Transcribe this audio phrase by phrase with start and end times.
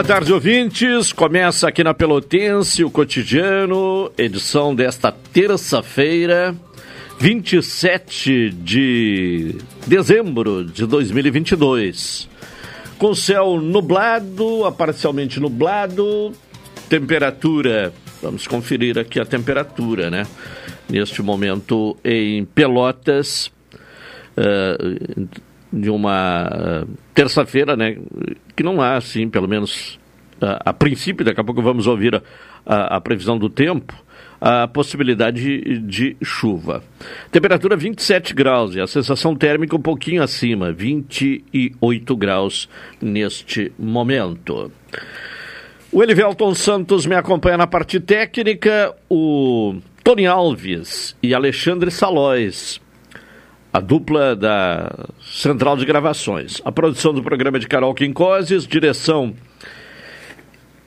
[0.00, 1.12] Boa tarde, ouvintes.
[1.12, 6.56] Começa aqui na Pelotense o cotidiano, edição desta terça-feira,
[7.18, 12.30] 27 de dezembro de 2022.
[12.96, 16.32] Com céu nublado, a parcialmente nublado,
[16.88, 17.92] temperatura.
[18.22, 20.26] Vamos conferir aqui a temperatura, né?
[20.88, 23.52] Neste momento em Pelotas.
[24.34, 25.28] Uh,
[25.72, 27.96] de uma uh, terça-feira, né?
[28.56, 29.98] Que não há, assim, pelo menos
[30.42, 32.22] uh, a princípio, daqui a pouco vamos ouvir a,
[32.66, 33.94] a, a previsão do tempo,
[34.40, 36.82] a possibilidade de, de, chuva.
[37.30, 42.68] Temperatura 27 graus e a sensação térmica um pouquinho acima, 28 graus
[43.00, 44.72] neste momento.
[45.92, 52.80] O Elivelton Santos me acompanha na parte técnica, o Tony Alves e Alexandre Salóis
[53.72, 56.60] a dupla da Central de Gravações.
[56.64, 59.34] A produção do programa de Carol Quincoses, direção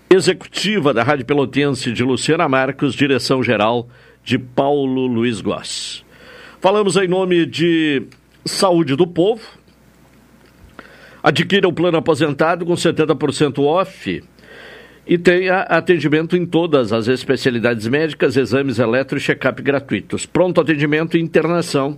[0.09, 3.87] executiva da Rádio Pelotense de Luciana Marcos, direção geral
[4.23, 6.03] de Paulo Luiz Goss.
[6.59, 8.03] Falamos em nome de
[8.45, 9.41] Saúde do Povo.
[11.21, 14.21] Adquira o plano aposentado com 70% off
[15.07, 20.25] e tenha atendimento em todas as especialidades médicas, exames eletro e check-up gratuitos.
[20.25, 21.97] Pronto atendimento e internação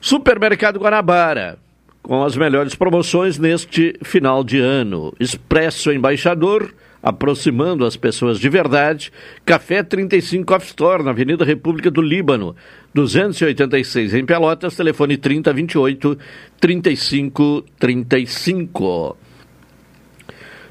[0.00, 1.58] Supermercado Guanabara,
[2.02, 5.12] com as melhores promoções neste final de ano.
[5.18, 6.72] Expresso Embaixador,
[7.02, 9.12] aproximando as pessoas de verdade.
[9.44, 12.54] Café 35 Off Store, na Avenida República do Líbano,
[12.94, 16.16] 286 em Pelotas, telefone 3028
[16.60, 19.16] 3535.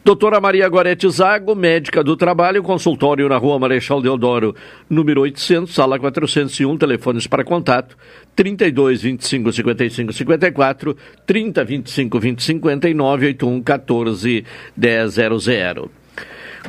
[0.07, 4.55] Doutora Maria Gorete Zago, médica do trabalho, consultório na rua Marechal Deodoro,
[4.89, 7.97] número 800, sala 401, telefones para contato
[8.33, 10.95] 32 25 55 54,
[11.25, 14.45] 30 25 20 59, 81 14
[14.77, 15.89] 100.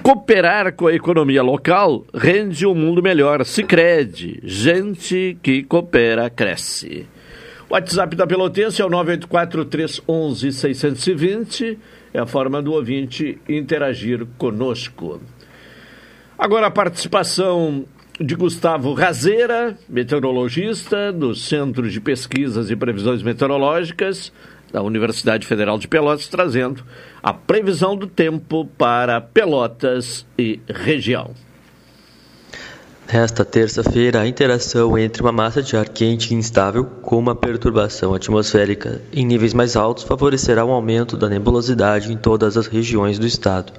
[0.03, 3.44] Cooperar com a economia local rende um mundo melhor.
[3.44, 7.06] Se crede, gente que coopera cresce.
[7.70, 11.78] WhatsApp da Pelotense é o 984 311 620
[12.13, 15.21] é a forma do ouvinte interagir conosco.
[16.39, 17.85] Agora a participação
[18.21, 24.33] de Gustavo Razeira, meteorologista do Centro de Pesquisas e Previsões Meteorológicas
[24.73, 26.85] da Universidade Federal de Pelotas, trazendo
[27.23, 31.33] a previsão do tempo para Pelotas e região.
[33.11, 38.13] Nesta terça-feira, a interação entre uma massa de ar quente e instável com uma perturbação
[38.13, 43.27] atmosférica em níveis mais altos favorecerá um aumento da nebulosidade em todas as regiões do
[43.27, 43.73] estado.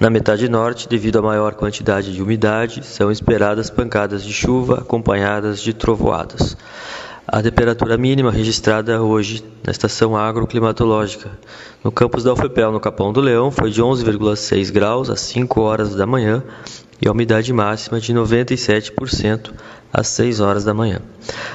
[0.00, 5.60] Na metade norte, devido à maior quantidade de umidade, são esperadas pancadas de chuva acompanhadas
[5.60, 6.56] de trovoadas.
[7.28, 11.30] A temperatura mínima registrada hoje na estação agroclimatológica
[11.84, 15.94] no campus da UFPEL, no Capão do Leão, foi de 11,6 graus às 5 horas
[15.94, 16.42] da manhã
[17.02, 19.52] e a umidade máxima de 97%
[19.92, 21.00] às 6 horas da manhã.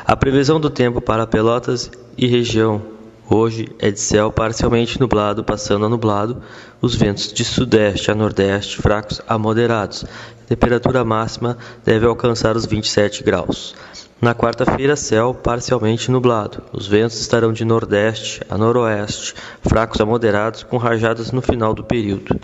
[0.06, 2.82] A previsão do tempo para Pelotas e região
[3.30, 6.42] hoje é de céu parcialmente nublado, passando a nublado,
[6.82, 10.04] os ventos de sudeste a nordeste fracos a moderados.
[10.04, 13.74] A temperatura máxima deve alcançar os 27 graus.
[14.20, 16.64] Na quarta-feira, céu parcialmente nublado.
[16.74, 21.84] Os ventos estarão de nordeste a noroeste, fracos a moderados, com rajadas no final do
[21.84, 22.36] período.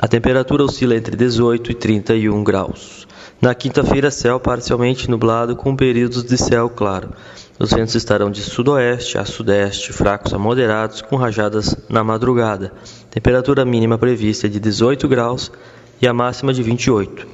[0.00, 3.04] A temperatura oscila entre 18 e 31 graus.
[3.42, 7.10] Na quinta-feira, céu parcialmente nublado com períodos de céu claro.
[7.58, 12.72] Os ventos estarão de sudoeste a sudeste, fracos a moderados, com rajadas na madrugada.
[13.10, 15.50] Temperatura mínima prevista é de 18 graus
[16.00, 17.26] e a máxima de 28.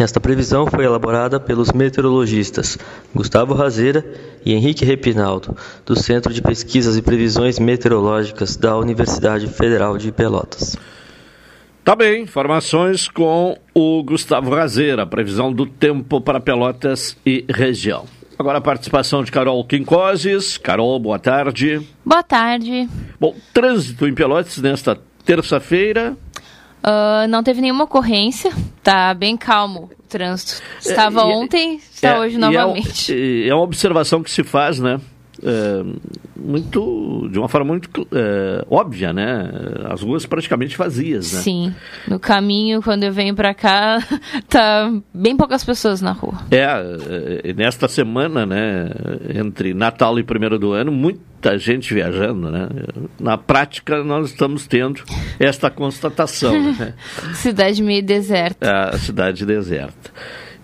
[0.00, 2.78] Esta previsão foi elaborada pelos meteorologistas
[3.14, 4.02] Gustavo Razeira
[4.46, 5.54] e Henrique Repinaldo,
[5.84, 10.74] do Centro de Pesquisas e Previsões Meteorológicas da Universidade Federal de Pelotas.
[11.84, 18.04] Tá bem, informações com o Gustavo Razeira, previsão do tempo para Pelotas e região.
[18.38, 20.56] Agora a participação de Carol Quincoses.
[20.56, 21.84] Carol, boa tarde.
[22.04, 22.88] Boa tarde.
[23.18, 26.16] Bom, trânsito em Pelotas nesta terça-feira.
[26.84, 30.62] Uh, não teve nenhuma ocorrência, tá bem calmo o trânsito.
[30.78, 33.12] Estava é, ontem, está é, hoje novamente.
[33.12, 35.00] É, é, uma observação que se faz, né?
[35.42, 35.82] É,
[36.36, 39.50] muito, de uma forma muito é, óbvia, né?
[39.90, 41.40] As ruas praticamente vazias, né?
[41.40, 41.74] Sim.
[42.06, 43.98] No caminho, quando eu venho para cá,
[44.48, 46.38] tá bem poucas pessoas na rua.
[46.50, 48.88] É, é, nesta semana, né,
[49.34, 52.68] entre Natal e primeiro do ano, muita gente viajando, né?
[53.18, 55.02] Na prática, nós estamos tendo
[55.38, 56.52] esta constatação.
[56.72, 56.94] né?
[57.34, 58.66] cidade meio deserta.
[58.66, 60.10] É, a cidade deserta.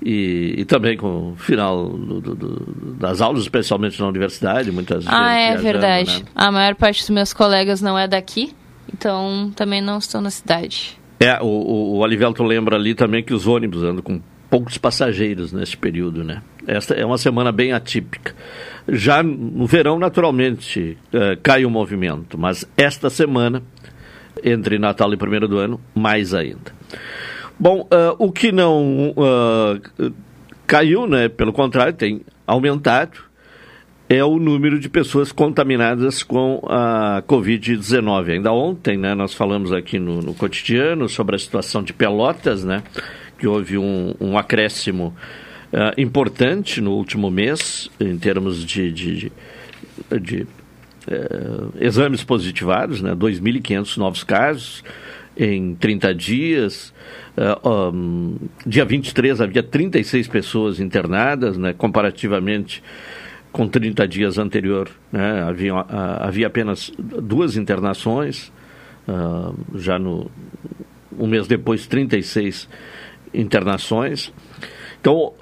[0.00, 5.05] E, e, também com o final do, do, do, das aulas, especialmente na universidade, muitas
[5.05, 5.11] vezes.
[5.12, 6.23] Ah, é verdade.
[6.23, 6.31] Né?
[6.37, 8.55] A maior parte dos meus colegas não é daqui,
[8.95, 10.97] então também não estão na cidade.
[11.19, 15.53] É, o, o, o Alivelto lembra ali também que os ônibus andam com poucos passageiros
[15.53, 16.43] nesse período, né?
[16.67, 18.35] Esta é uma semana bem atípica.
[18.89, 23.62] Já no verão, naturalmente, é, cai o movimento, mas esta semana,
[24.43, 26.73] entre Natal e primeiro do ano, mais ainda.
[27.60, 30.12] Bom, uh, o que não uh,
[30.64, 33.19] caiu, né, pelo contrário, tem aumentado,
[34.08, 38.31] é o número de pessoas contaminadas com a Covid-19.
[38.31, 42.84] Ainda ontem, né, nós falamos aqui no, no, cotidiano sobre a situação de Pelotas, né,
[43.37, 45.12] que houve um, um acréscimo
[45.72, 49.32] uh, importante no último mês, em termos de, de, de,
[50.20, 50.46] de
[51.81, 54.84] exames positivados, né, 2.500 novos casos
[55.38, 56.93] em 30 dias.
[57.93, 58.37] Um,
[58.67, 62.82] dia 23 havia 36 pessoas internadas, né, comparativamente
[63.52, 65.75] com 30 dias anterior, né, havia,
[66.20, 68.52] havia apenas duas internações,
[69.06, 70.31] uh, já no
[71.19, 72.69] um mês depois 36
[73.35, 74.32] internações.
[75.00, 75.32] Então,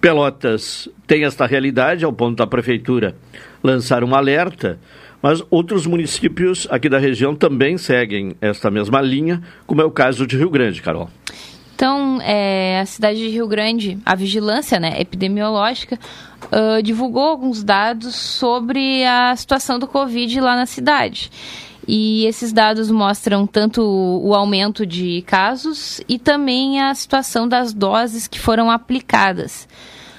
[0.00, 3.14] Pelotas tem esta realidade, ao ponto da prefeitura
[3.62, 4.78] lançar um alerta
[5.22, 10.26] mas outros municípios aqui da região também seguem esta mesma linha, como é o caso
[10.26, 11.10] de Rio Grande, Carol.
[11.74, 15.96] Então, é, a cidade de Rio Grande, a vigilância né, epidemiológica,
[16.46, 21.30] uh, divulgou alguns dados sobre a situação do Covid lá na cidade.
[21.86, 28.26] E esses dados mostram tanto o aumento de casos e também a situação das doses
[28.26, 29.68] que foram aplicadas.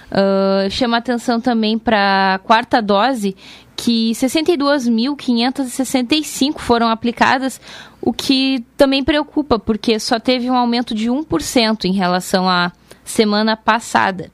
[0.09, 3.35] Uh, chama atenção também para a quarta dose,
[3.79, 7.61] que 62.565 foram aplicadas,
[8.01, 12.73] o que também preocupa, porque só teve um aumento de 1% em relação à
[13.05, 14.29] semana passada.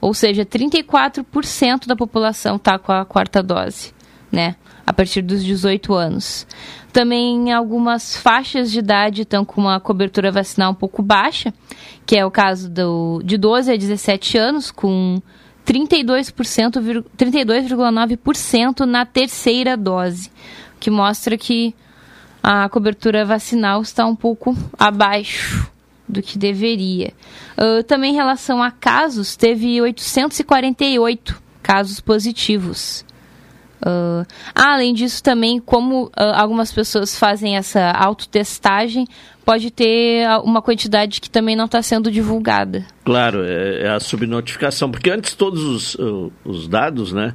[0.00, 3.94] Ou seja, 34% da população está com a quarta dose,
[4.32, 4.56] né?
[4.84, 6.44] A partir dos 18 anos.
[6.92, 11.54] Também algumas faixas de idade estão com uma cobertura vacinal um pouco baixa,
[12.04, 15.22] que é o caso do, de 12 a 17 anos, com
[15.68, 17.70] 32,9% 32,
[18.86, 20.30] na terceira dose,
[20.80, 21.74] que mostra que
[22.42, 25.70] a cobertura vacinal está um pouco abaixo
[26.08, 27.12] do que deveria.
[27.58, 33.04] Uh, também em relação a casos, teve 848 casos positivos.
[33.82, 39.06] Uh, além disso, também, como uh, algumas pessoas fazem essa autotestagem,
[39.48, 42.84] pode ter uma quantidade que também não está sendo divulgada.
[43.02, 45.96] Claro, é, é, a subnotificação, porque antes todos os,
[46.44, 47.32] os dados, né,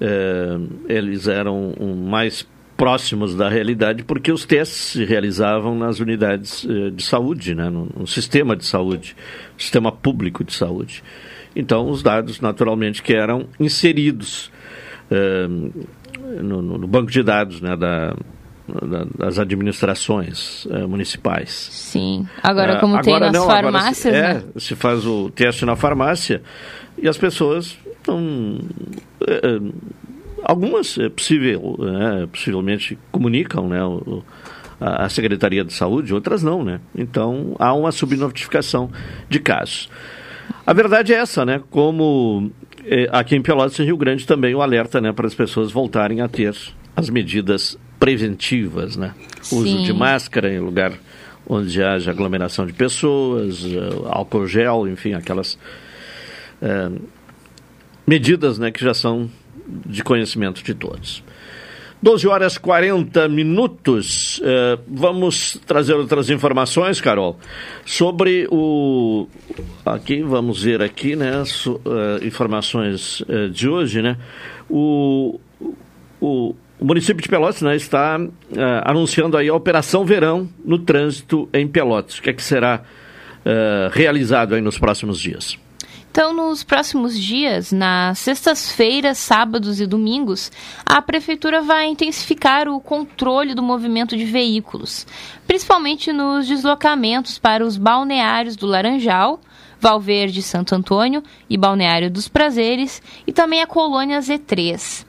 [0.00, 1.72] é, eles eram
[2.04, 2.44] mais
[2.76, 7.88] próximos da realidade, porque os testes se realizavam nas unidades é, de saúde, né, no,
[7.96, 9.14] no sistema de saúde,
[9.56, 11.00] sistema público de saúde.
[11.54, 14.50] Então, os dados, naturalmente, que eram inseridos
[15.08, 15.46] é,
[16.42, 18.16] no, no, banco de dados né, da,
[19.16, 21.50] das administrações é, municipais.
[21.50, 22.26] Sim.
[22.42, 24.42] Agora, é, como tem nas não, farmácias, se, né?
[24.54, 26.42] É, se faz o teste na farmácia
[26.98, 28.58] e as pessoas não...
[29.26, 29.60] É,
[30.42, 33.82] algumas é possível, é, possivelmente comunicam, né?
[33.84, 34.24] O,
[34.78, 36.80] a Secretaria de Saúde, outras não, né?
[36.94, 38.90] Então, há uma subnotificação
[39.26, 39.88] de casos.
[40.66, 41.62] A verdade é essa, né?
[41.70, 42.52] Como
[43.10, 46.28] aqui em Pelotas e Rio Grande também o alerta, né, para as pessoas voltarem a
[46.28, 46.54] ter
[46.94, 49.14] as medidas preventivas, né?
[49.42, 49.58] Sim.
[49.58, 50.92] Uso de máscara em lugar
[51.48, 55.54] onde haja aglomeração de pessoas, uh, álcool gel, enfim, aquelas
[56.60, 57.00] uh,
[58.06, 59.30] medidas né, que já são
[59.86, 61.22] de conhecimento de todos.
[62.02, 64.38] 12 horas 40 minutos.
[64.38, 67.38] Uh, vamos trazer outras informações, Carol,
[67.84, 69.26] sobre o.
[69.84, 71.44] Aqui, vamos ver aqui, né?
[71.44, 71.80] Su,
[72.22, 73.22] informações
[73.52, 74.18] de hoje, né?
[74.68, 75.40] O,
[76.20, 78.30] o, o município de Pelotas né, está uh,
[78.84, 82.18] anunciando aí a Operação Verão no trânsito em Pelotas.
[82.18, 85.58] O que é que será uh, realizado aí nos próximos dias?
[86.10, 90.50] Então, nos próximos dias, nas sextas-feiras, sábados e domingos,
[90.84, 95.06] a Prefeitura vai intensificar o controle do movimento de veículos,
[95.46, 99.40] principalmente nos deslocamentos para os balneários do Laranjal,
[99.78, 105.05] Valverde Santo Antônio e Balneário dos Prazeres, e também a colônia Z3.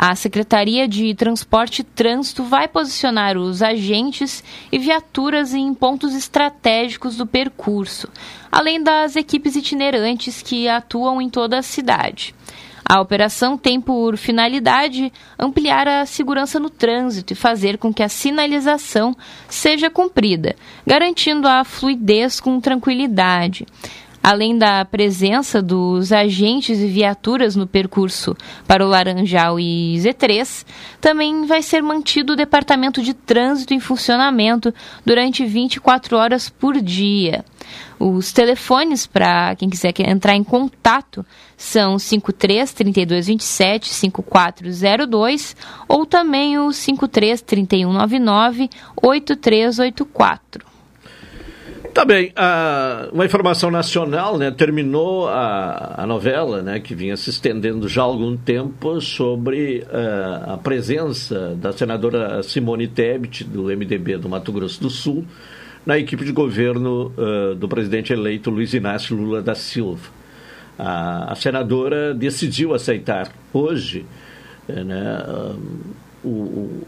[0.00, 7.16] A Secretaria de Transporte e Trânsito vai posicionar os agentes e viaturas em pontos estratégicos
[7.16, 8.08] do percurso,
[8.50, 12.32] além das equipes itinerantes que atuam em toda a cidade.
[12.88, 18.08] A operação tem por finalidade ampliar a segurança no trânsito e fazer com que a
[18.08, 19.16] sinalização
[19.48, 20.54] seja cumprida,
[20.86, 23.66] garantindo a fluidez com tranquilidade.
[24.22, 30.66] Além da presença dos agentes e viaturas no percurso para o Laranjal e Z3,
[31.00, 37.44] também vai ser mantido o Departamento de Trânsito em funcionamento durante 24 horas por dia.
[37.98, 41.24] Os telefones para quem quiser entrar em contato
[41.56, 45.56] são 53 3227 5402
[45.88, 48.70] ou também o 53 3199
[49.02, 50.77] 8384.
[51.98, 52.32] Tá bem,
[53.12, 54.52] uma informação nacional, né?
[54.52, 56.78] Terminou a, a novela, né?
[56.78, 62.86] Que vinha se estendendo já há algum tempo sobre uh, a presença da senadora Simone
[62.86, 65.24] Tebet, do MDB do Mato Grosso do Sul,
[65.84, 70.08] na equipe de governo uh, do presidente eleito Luiz Inácio Lula da Silva.
[70.78, 74.06] A, a senadora decidiu aceitar hoje
[74.68, 75.24] eh, né,
[76.24, 76.86] o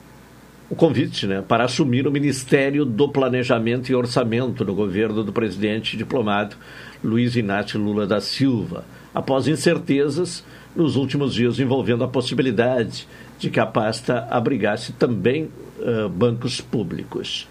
[0.70, 5.96] o convite né, para assumir o Ministério do Planejamento e Orçamento no governo do presidente
[5.96, 6.54] diplomado
[7.02, 10.44] Luiz Inácio Lula da Silva, após incertezas
[10.76, 15.48] nos últimos dias envolvendo a possibilidade de que a pasta abrigasse também
[15.80, 17.48] uh, bancos públicos.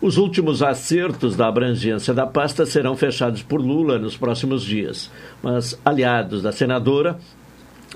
[0.00, 5.10] Os últimos acertos da abrangência da pasta serão fechados por Lula nos próximos dias,
[5.42, 7.18] mas aliados da senadora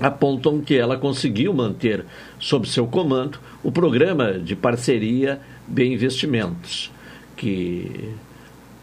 [0.01, 2.05] apontam que ela conseguiu manter
[2.39, 6.93] sob seu comando o programa de parceria de investimentos,
[7.37, 8.15] que,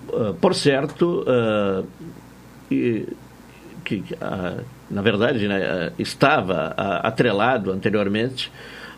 [0.09, 1.25] uh, por certo,
[2.69, 3.07] e,
[3.83, 8.51] que, uh, na verdade, né, estava atrelado anteriormente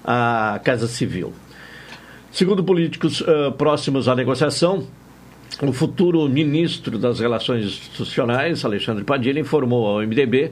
[0.04, 1.34] à Casa Civil.
[2.32, 3.24] Segundo políticos
[3.58, 4.86] próximos à negociação,
[5.62, 10.52] o futuro ministro das Relações Institucionais, Alexandre Padilha, informou ao MDB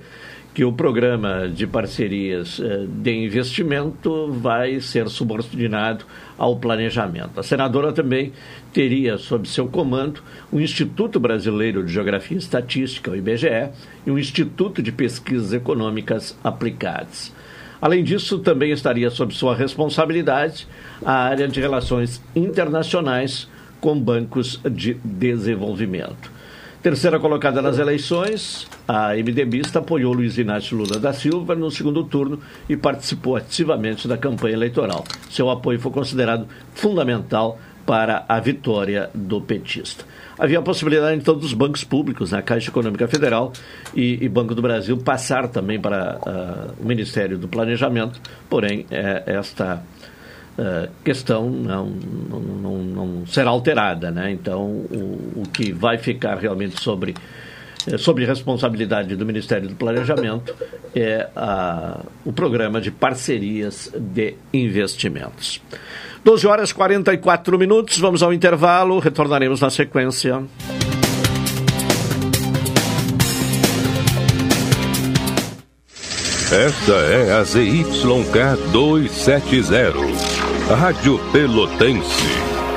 [0.56, 6.06] que o programa de parcerias eh, de investimento vai ser subordinado
[6.38, 7.38] ao planejamento.
[7.38, 8.32] A senadora também
[8.72, 13.70] teria sob seu comando o Instituto Brasileiro de Geografia e Estatística, o IBGE,
[14.08, 17.34] e o Instituto de Pesquisas Econômicas Aplicadas.
[17.82, 20.66] Além disso, também estaria sob sua responsabilidade
[21.06, 23.50] a área de relações internacionais
[23.82, 26.35] com bancos de desenvolvimento.
[26.86, 32.40] Terceira colocada nas eleições, a MDBista apoiou Luiz Inácio Lula da Silva no segundo turno
[32.70, 35.04] e participou ativamente da campanha eleitoral.
[35.32, 40.06] Seu apoio foi considerado fundamental para a vitória do petista.
[40.38, 43.52] Havia a possibilidade, então, dos bancos públicos, a Caixa Econômica Federal
[43.96, 49.24] e, e, Banco do Brasil, passar também para uh, o Ministério do Planejamento, porém, é,
[49.26, 49.82] esta
[50.58, 54.12] uh, questão não, não, não, será alterada.
[54.12, 54.32] Né?
[54.32, 57.14] Então, o, o que vai ficar realmente sobre,
[57.88, 60.56] eh, sobre responsabilidade do Ministério do Planejamento
[60.96, 65.62] é a, o programa de parcerias de investimentos.
[66.24, 70.44] 12 horas e 44 minutos, vamos ao intervalo, retornaremos na sequência.
[76.52, 80.35] Esta é a ZYK 270
[80.70, 82.26] Rádio Pelotense,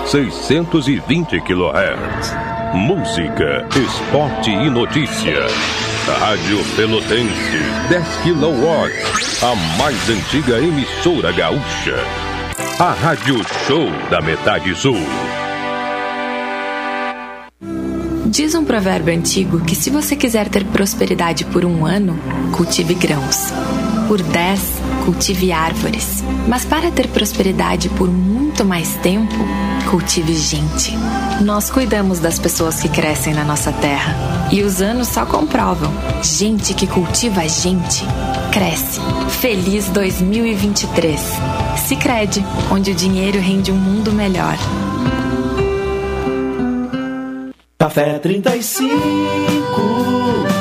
[0.04, 2.34] 620 kHz.
[2.74, 5.46] Música, esporte e notícia.
[6.20, 8.92] Rádio Pelotense, 10 kW.
[9.42, 11.96] A mais antiga emissora gaúcha.
[12.78, 14.98] A Rádio Show da Metade Sul.
[18.26, 22.20] Diz um provérbio antigo que se você quiser ter prosperidade por um ano,
[22.52, 23.50] cultive grãos.
[24.06, 24.77] Por dez,
[25.08, 26.22] cultive árvores.
[26.46, 29.34] Mas para ter prosperidade por muito mais tempo,
[29.88, 30.94] cultive gente.
[31.40, 34.14] Nós cuidamos das pessoas que crescem na nossa terra.
[34.52, 35.90] E os anos só comprovam.
[36.22, 38.04] Gente que cultiva gente,
[38.52, 39.00] cresce.
[39.40, 41.18] Feliz 2023.
[41.86, 44.58] Se crede, onde o dinheiro rende um mundo melhor.
[47.78, 50.57] Café 35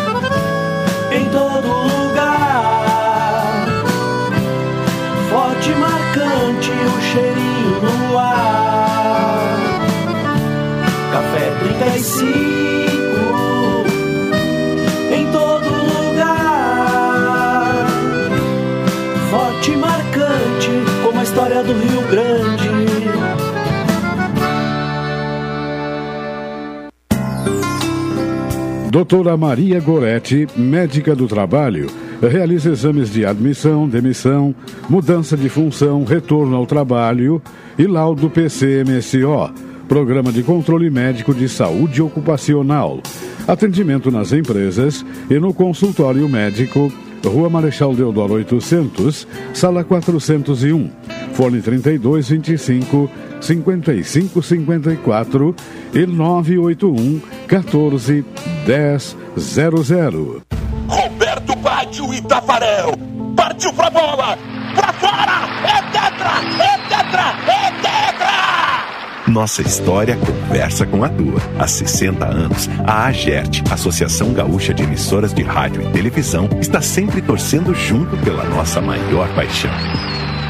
[28.98, 31.86] Doutora Maria Goretti, médica do trabalho
[32.20, 34.56] realiza exames de admissão, demissão,
[34.90, 37.40] mudança de função, retorno ao trabalho
[37.78, 39.54] e laudo PCMSO,
[39.88, 43.00] Programa de Controle Médico de Saúde Ocupacional.
[43.48, 46.92] Atendimento nas empresas e no consultório médico,
[47.24, 50.90] Rua Marechal Deodoro 800, sala 401,
[51.34, 53.12] fone 32 25
[53.42, 55.56] 55 54
[55.94, 58.26] e 981 14
[58.68, 60.42] 10 00.
[60.90, 62.92] Roberto Baggio e Tafarel.
[63.34, 64.38] Partiu pra bola!
[64.76, 65.48] Pra fora!
[65.64, 66.32] É tetra!
[66.62, 67.24] É tetra!
[67.48, 69.32] É tetra!
[69.32, 71.40] Nossa história conversa com a tua.
[71.58, 77.22] Há 60 anos, a AGERT, Associação Gaúcha de Emissoras de Rádio e Televisão, está sempre
[77.22, 79.72] torcendo junto pela nossa maior paixão.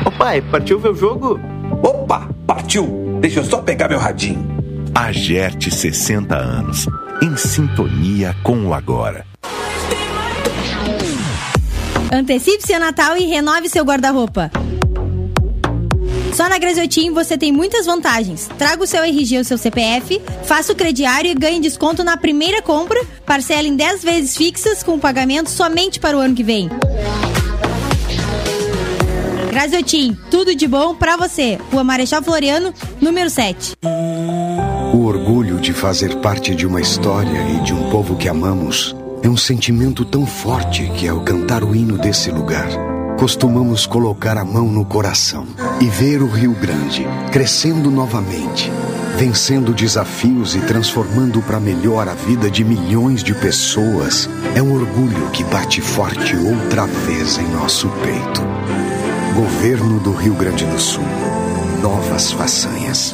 [0.04, 1.40] Ô pai, partiu ver o jogo?
[1.84, 3.20] Opa, partiu!
[3.22, 4.58] Deixa eu só pegar meu radinho.
[4.96, 6.88] AGERT 60 anos,
[7.22, 9.26] em sintonia com o agora.
[12.12, 14.52] Antecipe seu Natal e renove seu guarda-roupa.
[16.34, 18.48] Só na Graziotin você tem muitas vantagens.
[18.58, 22.62] Traga o seu RG ou seu CPF, faça o crediário e ganhe desconto na primeira
[22.62, 26.70] compra, parcela em 10 vezes fixas com pagamento somente para o ano que vem.
[29.50, 31.58] Graziotin, tudo de bom para você.
[31.72, 32.72] Rua Marechal Floriano,
[33.02, 33.76] número 7.
[34.94, 39.28] O orgulho de fazer parte de uma história e de um povo que amamos é
[39.28, 42.68] um sentimento tão forte que, ao cantar o hino desse lugar,
[43.20, 45.46] costumamos colocar a mão no coração
[45.82, 48.72] e ver o Rio Grande crescendo novamente,
[49.18, 54.30] vencendo desafios e transformando para melhor a vida de milhões de pessoas.
[54.56, 58.42] É um orgulho que bate forte outra vez em nosso peito.
[59.36, 61.04] Governo do Rio Grande do Sul.
[61.82, 63.14] Novas façanhas.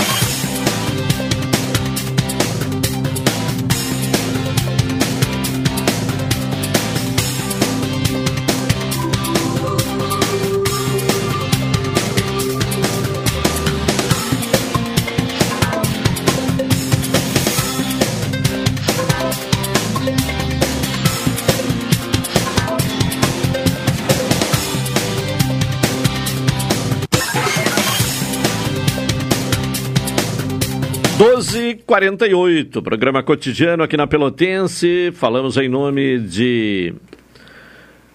[31.91, 35.11] Doze quarenta e oito, programa cotidiano aqui na Pelotense.
[35.13, 36.93] Falamos em nome de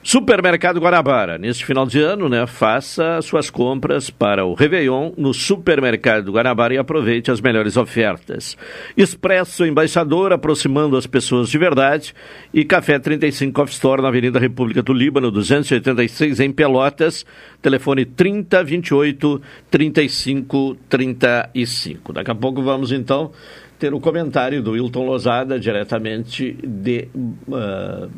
[0.03, 1.37] Supermercado Guarabara.
[1.37, 6.79] Neste final de ano, né, faça suas compras para o Réveillon no Supermercado Guarabara e
[6.79, 8.57] aproveite as melhores ofertas.
[8.97, 12.15] Expresso Embaixador, aproximando as pessoas de verdade.
[12.55, 17.27] E Café 35 Off Store na Avenida República do Líbano, 286 em Pelotas.
[17.61, 22.13] Telefone 3028 35 35.
[22.15, 23.33] Daqui a pouco vamos então
[23.79, 27.09] ter o comentário do Wilton Lozada, diretamente de.
[27.49, 28.11] Uh,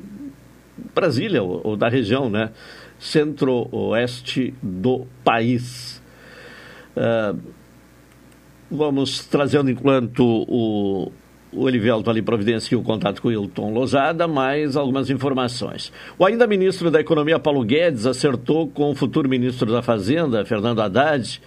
[0.94, 2.50] Brasília, ou, ou da região, né?
[2.98, 6.02] Centro-oeste do país.
[6.96, 7.38] Uh,
[8.70, 11.12] vamos trazendo enquanto o,
[11.52, 15.92] o Elivelto ali providencia o contato com o Hilton Lozada, mais algumas informações.
[16.18, 20.80] O ainda ministro da Economia, Paulo Guedes, acertou com o futuro ministro da Fazenda, Fernando
[20.80, 21.40] Haddad,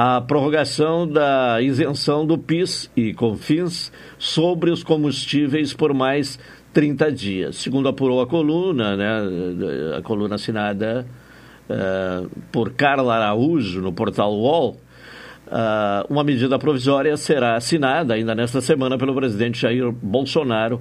[0.00, 6.38] a prorrogação da isenção do PIS e CONFINS sobre os combustíveis por mais
[6.72, 7.56] 30 dias.
[7.56, 11.04] Segundo apurou a coluna, né, a coluna assinada
[11.68, 14.76] uh, por Carla Araújo no portal UOL,
[15.48, 20.80] uh, uma medida provisória será assinada ainda nesta semana pelo presidente Jair Bolsonaro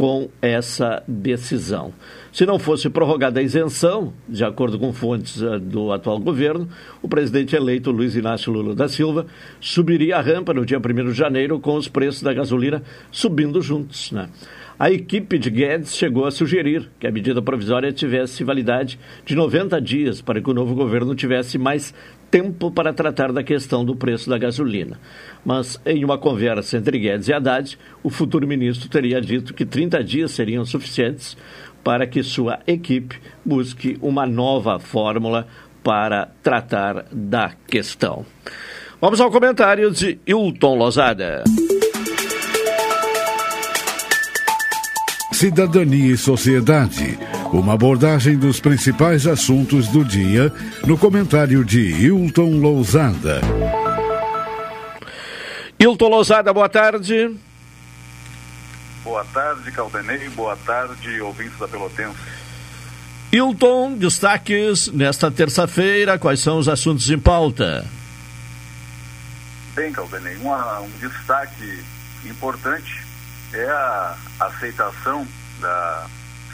[0.00, 1.92] com essa decisão.
[2.32, 6.66] Se não fosse prorrogada a isenção, de acordo com fontes uh, do atual governo,
[7.02, 9.26] o presidente eleito Luiz Inácio Lula da Silva
[9.60, 12.82] subiria a rampa no dia 1 de janeiro com os preços da gasolina
[13.12, 14.10] subindo juntos.
[14.10, 14.30] Né?
[14.78, 19.78] A equipe de Guedes chegou a sugerir que a medida provisória tivesse validade de 90
[19.82, 21.92] dias para que o novo governo tivesse mais
[22.30, 24.98] tempo para tratar da questão do preço da gasolina.
[25.44, 30.02] Mas, em uma conversa entre Guedes e Haddad, o futuro ministro teria dito que 30
[30.04, 31.36] dias seriam suficientes
[31.82, 35.46] para que sua equipe busque uma nova fórmula
[35.82, 38.24] para tratar da questão.
[39.00, 41.42] Vamos ao comentário de Hilton Lozada.
[45.32, 47.29] Cidadania e Sociedade.
[47.52, 50.52] Uma abordagem dos principais assuntos do dia
[50.86, 53.40] no comentário de Hilton Lousada.
[55.78, 57.36] Hilton Lousada, boa tarde.
[59.02, 60.28] Boa tarde, Caldenei.
[60.28, 62.16] Boa tarde, ouvintes da Pelotense.
[63.32, 66.18] Hilton, destaques nesta terça-feira.
[66.20, 67.84] Quais são os assuntos em pauta?
[69.74, 71.82] Bem, Caldenei, um destaque
[72.24, 73.02] importante
[73.52, 75.26] é a aceitação
[75.60, 76.06] da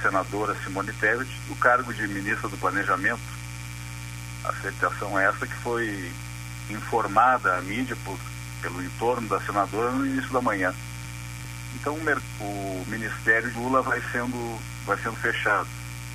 [0.02, 3.20] senadora Simone Tebet do cargo de ministra do Planejamento.
[4.44, 6.12] Aceitação essa que foi
[6.70, 8.18] informada à mídia por,
[8.62, 10.74] pelo entorno da senadora no início da manhã.
[11.74, 11.94] Então
[12.40, 15.68] o ministério de Lula vai sendo, vai sendo fechado.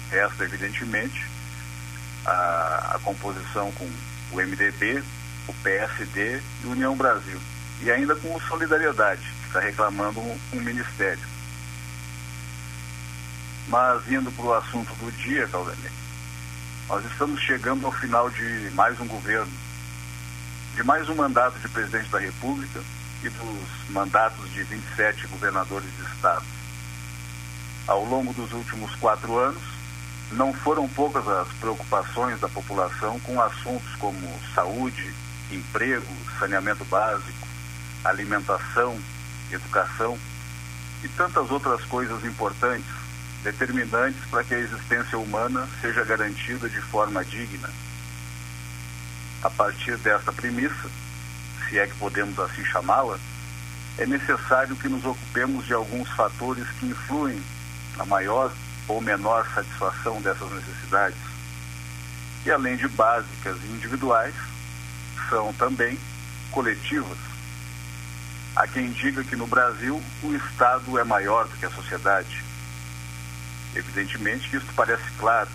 [0.10, 1.26] Resta, evidentemente,
[2.26, 3.86] a, a composição com
[4.32, 5.04] o MDB,
[5.48, 7.40] o PSD e União Brasil.
[7.82, 11.24] E ainda com o Solidariedade, que está reclamando um, um ministério.
[13.72, 15.92] Mas indo para o assunto do dia, Caldanei,
[16.90, 19.50] nós estamos chegando ao final de mais um governo,
[20.76, 22.82] de mais um mandato de presidente da República
[23.24, 26.44] e dos mandatos de 27 governadores de estado.
[27.88, 29.64] Ao longo dos últimos quatro anos,
[30.34, 35.14] não foram poucas as preocupações da população com assuntos como saúde,
[35.50, 37.48] emprego, saneamento básico,
[38.04, 39.00] alimentação,
[39.50, 40.20] educação
[41.06, 43.01] e tantas outras coisas importantes,
[43.44, 47.70] determinantes para que a existência humana seja garantida de forma digna.
[49.42, 50.90] A partir desta premissa,
[51.68, 53.18] se é que podemos assim chamá-la,
[53.98, 57.42] é necessário que nos ocupemos de alguns fatores que influem
[57.98, 58.54] na maior
[58.88, 61.18] ou menor satisfação dessas necessidades,
[62.44, 64.36] que além de básicas e individuais,
[65.30, 65.98] são também
[66.52, 67.18] coletivas.
[68.56, 72.44] Há quem diga que no Brasil o Estado é maior do que a sociedade.
[73.76, 75.50] Evidentemente que isso parece claro,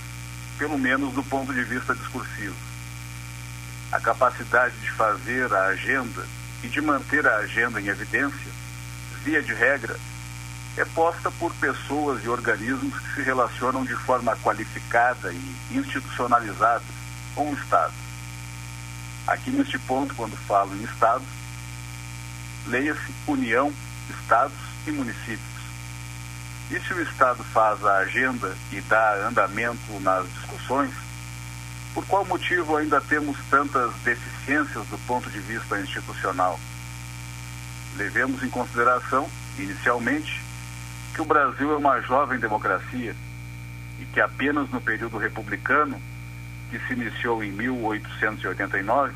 [0.59, 2.57] pelo menos do ponto de vista discursivo.
[3.93, 6.27] A capacidade de fazer a agenda
[6.63, 8.51] e de manter a agenda em evidência,
[9.23, 9.97] via de regra,
[10.77, 16.85] é posta por pessoas e organismos que se relacionam de forma qualificada e institucionalizada
[17.35, 17.95] com o Estado.
[19.27, 21.25] Aqui neste ponto, quando falo em Estado,
[22.67, 23.73] leia-se União,
[24.09, 25.56] Estados e Municípios.
[26.71, 30.91] E se o Estado faz a agenda e dá andamento nas discussões,
[31.95, 36.59] por qual motivo ainda temos tantas deficiências do ponto de vista institucional?
[37.97, 40.43] Levemos em consideração, inicialmente,
[41.15, 43.15] que o Brasil é uma jovem democracia
[44.01, 46.01] e que apenas no período republicano,
[46.71, 49.15] que se iniciou em 1889,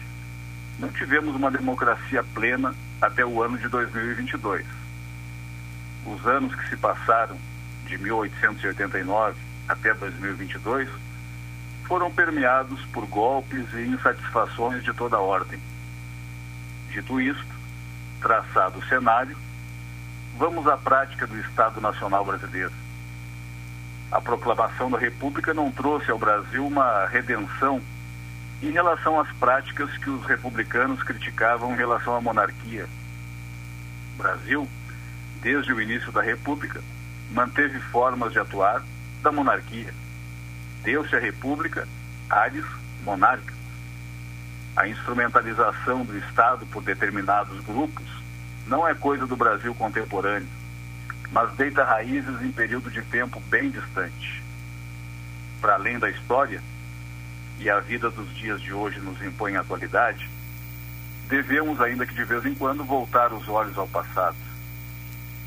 [0.79, 4.80] não tivemos uma democracia plena até o ano de 2022.
[6.07, 7.37] Os anos que se passaram
[7.87, 9.37] de 1889
[9.69, 10.89] até 2022
[11.85, 15.59] foram permeados por golpes e insatisfações de toda ordem.
[16.91, 17.55] Dito isto,
[18.21, 19.37] traçado o cenário,
[20.41, 22.73] Vamos à prática do Estado Nacional Brasileiro.
[24.11, 27.79] A proclamação da República não trouxe ao Brasil uma redenção
[28.63, 32.87] em relação às práticas que os republicanos criticavam em relação à monarquia.
[34.15, 34.69] O Brasil,
[35.43, 36.81] desde o início da República,
[37.31, 38.85] manteve formas de atuar
[39.23, 39.93] da monarquia.
[40.83, 41.87] Deu-se à República
[42.29, 42.65] ares
[43.05, 43.59] monárquicos.
[44.77, 48.07] A instrumentalização do Estado por determinados grupos
[48.67, 50.49] não é coisa do Brasil contemporâneo,
[51.33, 54.43] mas deita raízes em período de tempo bem distante.
[55.61, 56.63] Para além da história,
[57.59, 60.29] e a vida dos dias de hoje nos impõe a atualidade,
[61.29, 64.37] devemos, ainda que de vez em quando, voltar os olhos ao passado.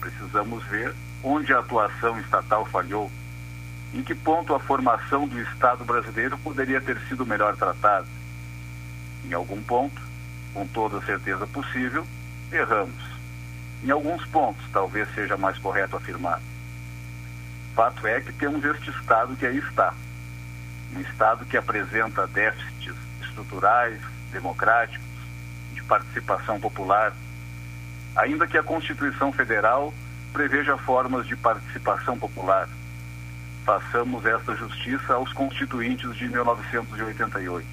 [0.04, 3.10] Precisamos ver onde a atuação estatal falhou,
[3.94, 8.06] em que ponto a formação do Estado brasileiro poderia ter sido melhor tratada.
[9.24, 10.02] Em algum ponto,
[10.54, 12.06] com toda certeza possível,
[12.52, 13.02] erramos.
[13.82, 16.42] Em alguns pontos, talvez seja mais correto afirmar.
[17.74, 19.94] Fato é que temos este Estado que aí está.
[20.94, 24.02] Um Estado que apresenta déficits estruturais,
[24.34, 25.08] democráticos,
[25.74, 27.13] de participação popular,
[28.15, 29.93] ainda que a Constituição Federal
[30.32, 32.67] preveja formas de participação popular.
[33.65, 37.67] Façamos esta justiça aos constituintes de 1988.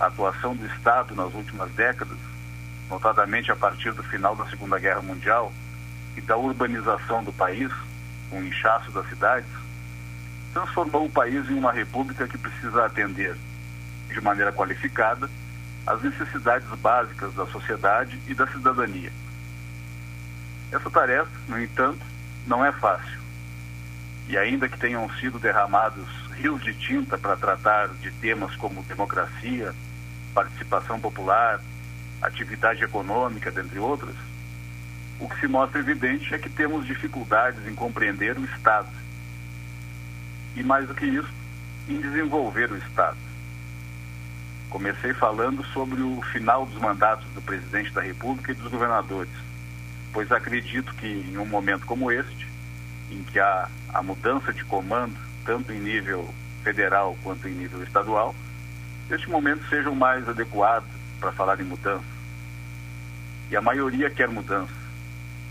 [0.00, 2.18] A atuação do Estado nas últimas décadas
[2.88, 5.52] notadamente a partir do final da Segunda Guerra Mundial
[6.16, 7.70] e da urbanização do país,
[8.30, 9.48] com o inchaço das cidades,
[10.52, 13.36] transformou o país em uma república que precisa atender,
[14.08, 15.30] de maneira qualificada,
[15.88, 19.10] as necessidades básicas da sociedade e da cidadania.
[20.70, 22.04] Essa tarefa, no entanto,
[22.46, 23.18] não é fácil.
[24.28, 29.74] E ainda que tenham sido derramados rios de tinta para tratar de temas como democracia,
[30.34, 31.58] participação popular,
[32.20, 34.14] atividade econômica, dentre outras,
[35.18, 38.90] o que se mostra evidente é que temos dificuldades em compreender o Estado.
[40.54, 41.32] E mais do que isso,
[41.88, 43.27] em desenvolver o Estado.
[44.70, 49.32] Comecei falando sobre o final dos mandatos do presidente da República e dos governadores,
[50.12, 52.46] pois acredito que em um momento como este,
[53.10, 56.28] em que há a mudança de comando, tanto em nível
[56.62, 58.34] federal quanto em nível estadual,
[59.10, 60.84] este momento seja o mais adequado
[61.18, 62.04] para falar em mudança.
[63.50, 64.72] E a maioria quer mudança.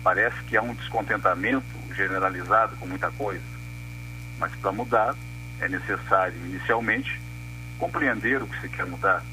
[0.04, 3.44] Parece que há um descontentamento generalizado com muita coisa.
[4.38, 5.16] Mas para mudar,
[5.60, 7.20] é necessário, inicialmente,
[7.78, 9.24] compreender o que se quer mudar.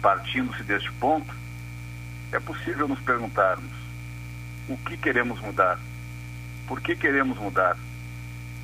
[0.00, 1.32] Partindo-se deste ponto,
[2.32, 3.70] é possível nos perguntarmos
[4.68, 5.78] o que queremos mudar,
[6.66, 7.76] por que queremos mudar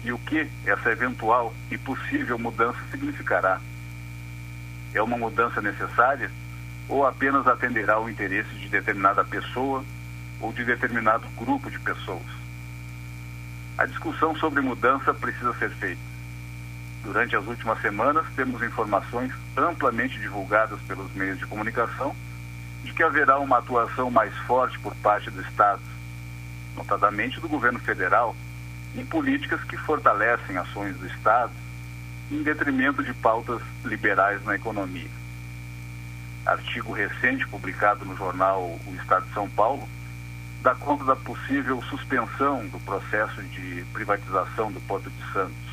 [0.04, 3.60] e o que essa eventual e possível mudança significará.
[4.92, 6.30] É uma mudança necessária
[6.88, 9.84] ou apenas atenderá ao interesse de determinada pessoa
[10.40, 12.26] ou de determinado grupo de pessoas?
[13.78, 16.11] A discussão sobre mudança precisa ser feita.
[17.02, 22.14] Durante as últimas semanas, temos informações amplamente divulgadas pelos meios de comunicação
[22.84, 25.82] de que haverá uma atuação mais forte por parte do Estado,
[26.76, 28.36] notadamente do governo federal,
[28.94, 31.52] em políticas que fortalecem ações do Estado
[32.30, 35.10] em detrimento de pautas liberais na economia.
[36.46, 39.88] Artigo recente publicado no jornal O Estado de São Paulo
[40.62, 45.71] dá conta da possível suspensão do processo de privatização do Porto de Santos.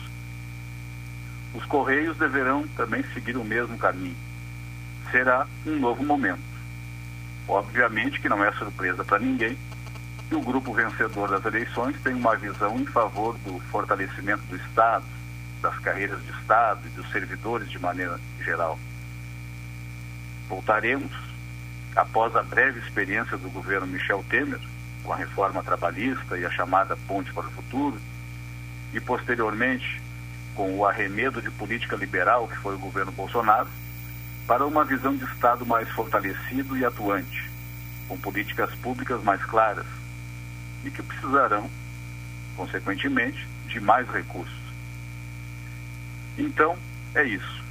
[1.54, 4.16] Os Correios deverão também seguir o mesmo caminho.
[5.12, 6.40] Será um novo momento.
[7.48, 9.58] Obviamente que não é surpresa para ninguém
[10.28, 15.04] que o grupo vencedor das eleições tem uma visão em favor do fortalecimento do Estado,
[15.60, 18.80] das carreiras de Estado e dos servidores de maneira geral.
[20.48, 21.12] Voltaremos,
[21.96, 24.60] após a breve experiência do governo Michel Temer,
[25.04, 28.00] com a reforma trabalhista e a chamada Ponte para o Futuro,
[28.94, 30.00] e posteriormente
[30.56, 33.68] com o arremedo de política liberal que foi o governo Bolsonaro,
[34.48, 37.50] para uma visão de Estado mais fortalecido e atuante,
[38.08, 39.86] com políticas públicas mais claras
[40.84, 41.70] e que precisarão,
[42.56, 44.60] consequentemente, de mais recursos.
[46.38, 46.78] Então,
[47.14, 47.64] é isso.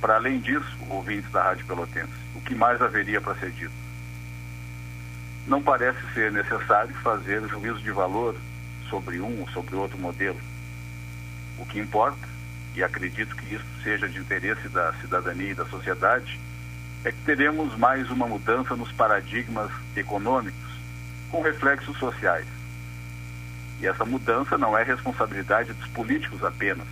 [0.00, 3.72] Para além disso, ouvintes da Rádio Pelotense, o que mais haveria para ser dito?
[5.46, 8.36] Não parece ser necessário fazer juízo de valor
[8.90, 10.38] sobre um ou sobre outro modelo.
[11.62, 12.28] O que importa,
[12.74, 16.40] e acredito que isso seja de interesse da cidadania e da sociedade,
[17.04, 20.72] é que teremos mais uma mudança nos paradigmas econômicos
[21.30, 22.48] com reflexos sociais.
[23.80, 26.86] E essa mudança não é responsabilidade dos políticos apenas,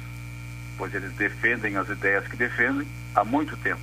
[0.79, 3.83] pois eles defendem as ideias que defendem há muito tempo.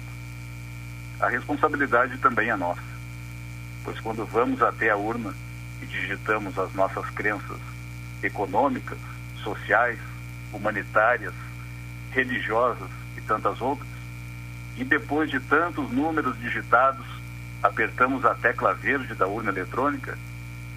[1.20, 2.82] A responsabilidade também é nossa,
[3.84, 5.34] pois quando vamos até a urna
[5.82, 7.60] e digitamos as nossas crenças
[8.24, 8.98] econômicas,
[9.44, 10.00] sociais,
[10.54, 11.34] humanitárias,
[12.12, 13.88] religiosas e tantas outras,
[14.78, 17.06] e depois de tantos números digitados,
[17.62, 20.18] apertamos a tecla verde da urna eletrônica,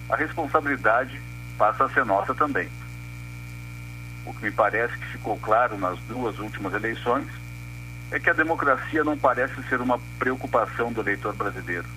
[0.09, 1.21] a responsabilidade
[1.57, 2.67] passa a ser nossa também.
[4.25, 7.27] O que me parece que ficou claro nas duas últimas eleições
[8.11, 11.87] é que a democracia não parece ser uma preocupação do eleitor brasileiro.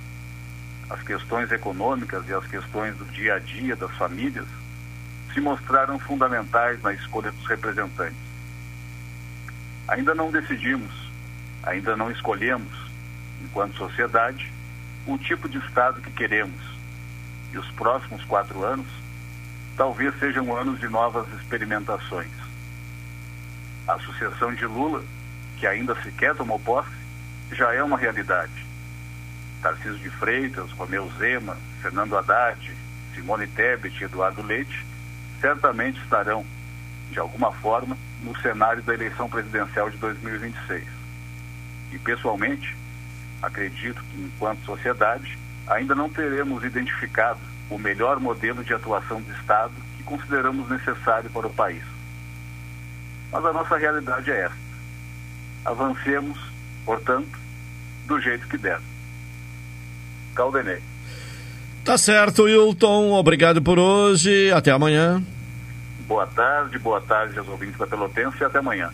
[0.89, 4.47] As questões econômicas e as questões do dia a dia das famílias
[5.35, 8.17] se mostraram fundamentais na escolha dos representantes.
[9.89, 10.93] Ainda não decidimos,
[11.65, 12.73] ainda não escolhemos,
[13.43, 14.51] enquanto sociedade,
[15.07, 16.63] o tipo de Estado que queremos.
[17.53, 18.87] E os próximos quatro anos
[19.77, 22.31] talvez sejam anos de novas experimentações.
[23.89, 25.05] A sucessão de Lula,
[25.59, 26.95] que ainda sequer tomou posse,
[27.53, 28.65] já é uma realidade.
[29.61, 32.73] Tarcísio de Freitas, Romeu Zema, Fernando Haddad,
[33.15, 34.94] Simone Tebet e Eduardo Leite
[35.45, 36.43] certamente estarão,
[37.11, 40.83] de alguma forma, no cenário da eleição presidencial de 2026.
[41.93, 42.75] E, pessoalmente,
[43.43, 49.75] acredito que, enquanto sociedade, ainda não teremos identificado o melhor modelo de atuação do Estado
[49.99, 51.83] que consideramos necessário para o país.
[53.31, 54.57] Mas a nossa realidade é esta.
[55.67, 56.39] Avancemos,
[56.87, 57.39] portanto,
[58.07, 58.81] do jeito que der.
[60.35, 60.81] Caldenei.
[61.85, 63.13] Tá certo, Wilton.
[63.13, 64.51] Obrigado por hoje.
[64.51, 65.23] Até amanhã.
[66.07, 68.91] Boa tarde, boa tarde aos ouvintes da Pelotense e até amanhã.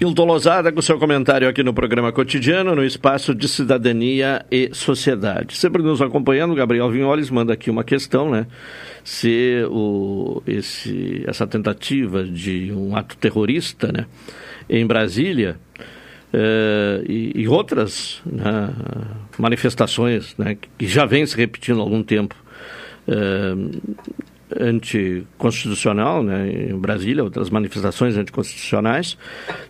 [0.00, 5.56] Hilton Lozada com seu comentário aqui no programa cotidiano, no espaço de cidadania e sociedade.
[5.56, 8.46] Sempre nos acompanhando, Gabriel Vinholes manda aqui uma questão, né?
[9.02, 14.06] Se o, esse, essa tentativa de um ato terrorista, né,
[14.68, 15.58] em Brasília,
[16.32, 18.70] eh, e, e, outras né,
[19.38, 22.34] manifestações né, que já vêm se repetindo há algum tempo,
[23.08, 23.54] eh,
[24.54, 29.16] anticonstitucional né, em Brasília, outras manifestações anticonstitucionais,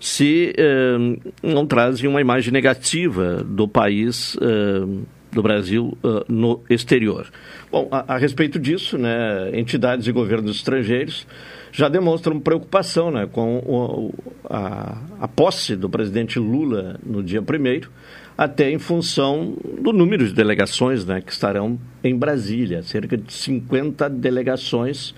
[0.00, 0.96] se eh,
[1.42, 4.86] não trazem uma imagem negativa do país, eh,
[5.32, 7.26] do Brasil, eh, no exterior.
[7.70, 11.26] Bom, a, a, respeito disso, né, entidades e governos estrangeiros
[11.72, 14.14] já demonstram preocupação né, com o,
[14.48, 17.90] a, a posse do presidente Lula no dia primeiro,
[18.36, 24.10] até em função do número de delegações né, que estarão em Brasília, cerca de 50
[24.10, 25.14] delegações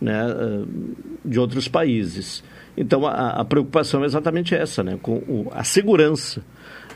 [0.00, 0.64] né, eh,
[1.24, 2.44] de outros países.
[2.76, 6.42] Então, a, a, preocupação é exatamente essa, né, com o, a segurança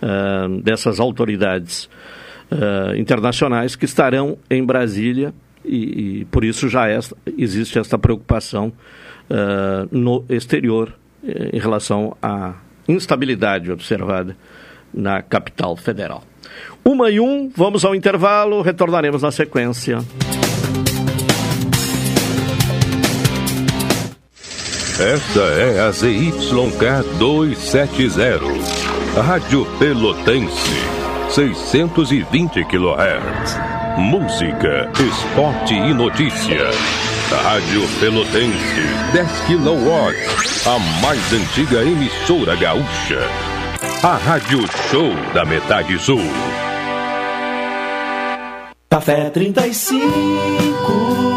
[0.03, 1.89] uh, dessas autoridades
[2.53, 7.01] uh, internacionais que estarão em Brasília e, e por isso já é,
[7.37, 8.73] existe essa preocupação
[9.29, 10.95] uh, no exterior
[11.53, 12.55] em relação à
[12.89, 14.37] instabilidade observada
[14.93, 16.23] na capital federal.
[16.85, 19.99] Uma e um, vamos ao intervalo, retornaremos na sequência.
[25.01, 28.41] Esta é a ZYK 270,
[29.21, 30.75] Rádio Pelotense,
[31.31, 33.57] 620 kHz.
[33.99, 36.71] Música, esporte e notícia.
[37.31, 39.91] Rádio Pelotense, 10 kW,
[40.67, 43.52] a mais antiga emissora gaúcha
[44.05, 44.59] a Rádio
[44.91, 46.19] Show da Metade Sul.
[48.91, 51.32] Café 35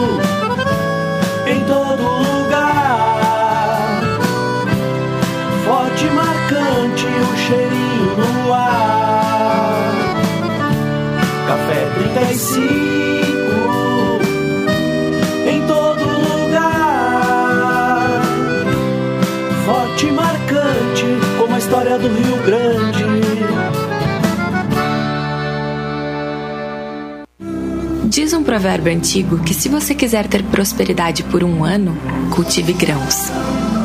[28.45, 31.97] provérbio antigo que se você quiser ter prosperidade por um ano,
[32.29, 33.31] cultive grãos.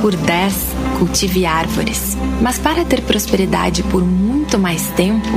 [0.03, 0.55] Por dez,
[0.99, 2.17] cultive árvores.
[2.41, 5.29] Mas para ter prosperidade por muito mais tempo,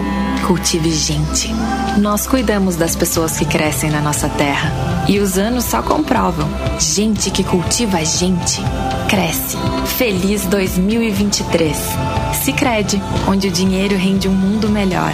[0.46, 1.50] cultive gente.
[1.98, 4.72] Nós cuidamos das pessoas que crescem na nossa terra.
[5.08, 6.48] E os anos só comprovam.
[6.80, 8.62] Gente que cultiva a gente,
[9.10, 9.58] cresce.
[9.98, 11.78] Feliz 2023.
[12.44, 15.14] Sicredi, onde o dinheiro rende um mundo melhor.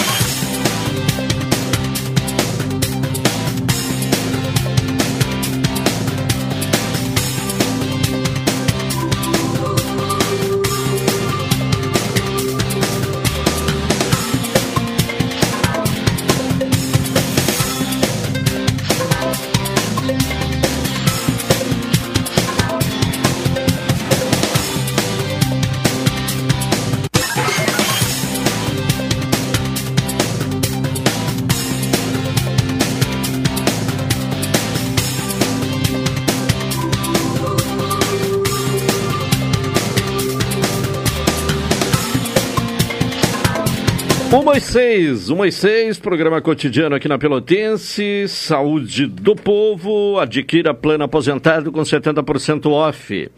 [44.71, 51.73] Seis, uma e seis, programa cotidiano aqui na Pelotense, saúde do povo, adquira plano aposentado
[51.73, 53.29] com 70% off.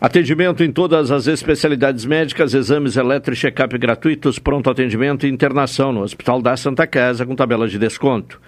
[0.00, 5.92] Atendimento em todas as especialidades médicas, exames eletro e check-up gratuitos, pronto atendimento e internação
[5.92, 8.40] no Hospital da Santa Casa com tabela de desconto.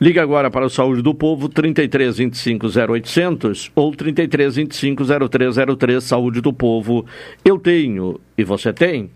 [0.00, 6.40] Liga agora para o Saúde do Povo, 33 25 0800 ou 33 25 0303, Saúde
[6.40, 7.06] do Povo.
[7.44, 9.08] Eu tenho e você tem?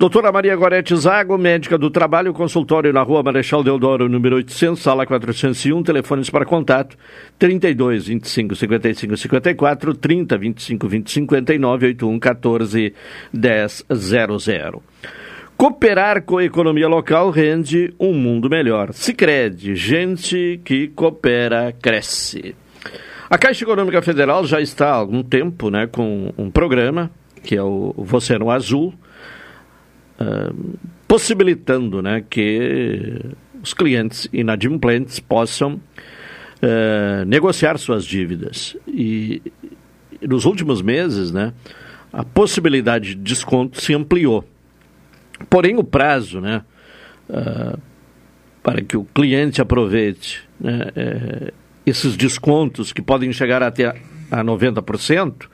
[0.00, 5.04] Doutora Maria Gorete Zago, médica do trabalho, consultório na rua Marechal Deodoro, número 800, sala
[5.04, 6.96] 401, telefones para contato
[7.38, 12.94] 32 25 55 54, 30 25 20 59, 81 14
[13.30, 14.82] 10 00.
[15.54, 18.94] Cooperar com a economia local rende um mundo melhor.
[18.94, 22.56] Sicredi, gente que coopera, cresce.
[23.28, 27.10] A Caixa Econômica Federal já está há algum tempo né, com um programa,
[27.42, 28.94] que é o Você no Azul,
[30.20, 33.20] uh, possibilitando né, que
[33.62, 38.76] os clientes inadimplentes possam uh, negociar suas dívidas.
[38.86, 39.42] E
[40.22, 41.52] nos últimos meses, né,
[42.12, 44.44] a possibilidade de desconto se ampliou.
[45.48, 46.62] Porém, o prazo né,
[47.28, 47.78] uh,
[48.62, 51.52] para que o cliente aproveite né, é,
[51.86, 53.86] esses descontos que podem chegar até
[54.30, 55.46] a 90%,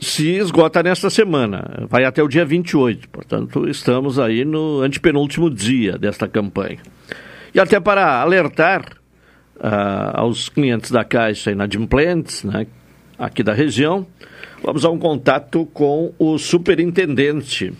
[0.00, 5.98] se esgota nesta semana, vai até o dia 28, portanto, estamos aí no antepenúltimo dia
[5.98, 6.78] desta campanha.
[7.54, 8.82] E até para alertar
[9.56, 12.66] uh, aos clientes da Caixa inadimplentes, né,
[13.18, 14.06] aqui da região,
[14.62, 17.72] vamos a um contato com o superintendente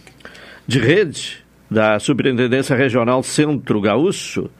[0.67, 4.51] de rede da Superintendência Regional Centro Gaúcho,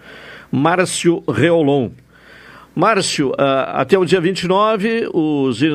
[0.51, 1.91] Márcio Reolon.
[2.79, 3.35] Márcio, uh,
[3.75, 5.67] até o dia 29, os uh,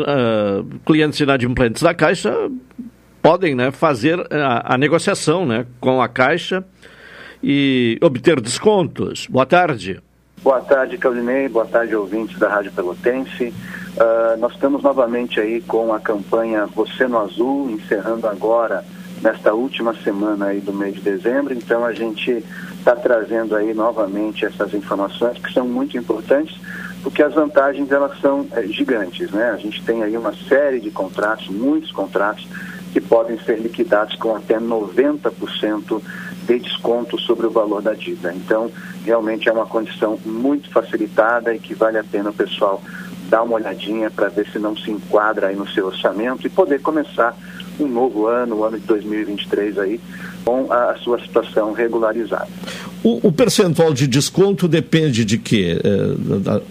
[0.86, 2.34] clientes inadimplentes da Caixa
[3.22, 6.64] podem né, fazer a, a, negociação né, com a Caixa
[7.44, 9.28] e obter descontos.
[9.28, 10.02] Boa tarde.
[10.42, 11.50] Boa tarde, Claudinei.
[11.50, 13.54] Boa tarde, ouvintes da Rádio Pelotense.
[13.98, 18.82] Uh, nós estamos novamente aí com a campanha Você no Azul, encerrando agora
[19.22, 21.54] nesta última semana aí do mês de dezembro.
[21.54, 22.42] Então a gente
[22.80, 26.58] está trazendo aí novamente essas informações que são muito importantes
[27.04, 29.52] porque as vantagens elas são é, gigantes, né?
[29.52, 32.48] A gente tem aí uma série de contratos, muitos contratos
[32.94, 36.02] que podem ser liquidados com até 90%
[36.46, 38.34] de desconto sobre o valor da dívida.
[38.34, 38.72] Então,
[39.04, 42.82] realmente é uma condição muito facilitada e que vale a pena o pessoal
[43.30, 46.82] dar uma olhadinha para ver se não se enquadra aí no seu orçamento e poder
[46.82, 47.36] começar
[47.80, 50.00] um novo ano, o ano de 2023 aí,
[50.44, 52.48] com a sua situação regularizada.
[53.04, 55.78] O, o percentual de desconto depende de quê?
[56.42, 56.62] Da,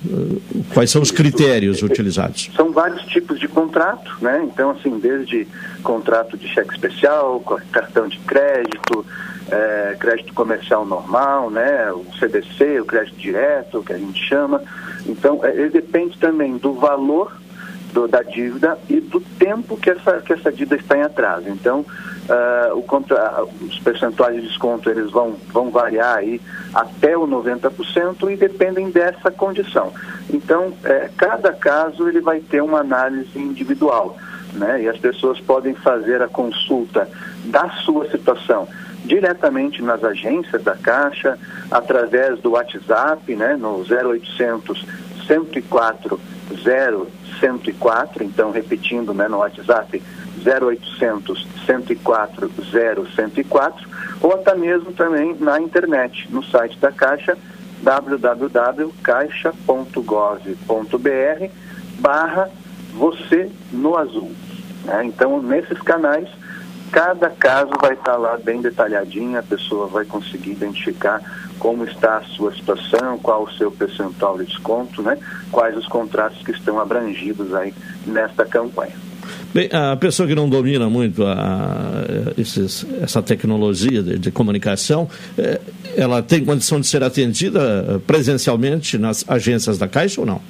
[0.73, 2.51] quais são os critérios utilizados?
[2.57, 4.43] São vários tipos de contrato, né?
[4.45, 5.47] Então, assim, desde
[5.83, 9.05] contrato de cheque especial, cartão de crédito,
[9.51, 11.93] é, crédito comercial normal, né?
[11.93, 14.63] O CDC, o crédito direto, que a gente chama.
[15.07, 17.42] Então, é, ele depende também do valor
[17.93, 21.49] do, da dívida e do tempo que essa, que essa dívida está em atraso.
[21.49, 26.41] Então, uh, o contra, os percentuais de desconto eles vão, vão variar aí
[26.75, 29.93] até o 90% e dependem dessa condição.
[30.31, 34.17] Então, é, cada caso ele vai ter uma análise individual.
[34.55, 34.83] Né?
[34.83, 37.09] E as pessoas podem fazer a consulta
[37.45, 38.69] da sua situação
[39.05, 41.39] diretamente nas agências da Caixa,
[41.71, 44.87] através do WhatsApp, né, no 0800
[45.33, 46.21] 104
[46.63, 50.03] 0104, então repetindo né, no WhatsApp
[50.45, 53.89] 0800 104 0104,
[54.21, 57.37] ou até mesmo também na internet, no site da Caixa,
[66.93, 71.21] cada caso vai estar lá bem detalhadinho, a pessoa vai conseguir identificar
[71.59, 75.17] como está a sua situação, qual o seu percentual de desconto, né?
[75.51, 77.73] quais os contratos que estão abrangidos aí
[78.07, 78.93] nesta campanha.
[79.55, 82.05] Bem, a pessoa que não domina muito a,
[82.37, 85.61] esses, essa tecnologia de, de, comunicação, eh,
[85.97, 90.41] ela tem condição de ser atendida presencialmente nas agências da Caixa ou não?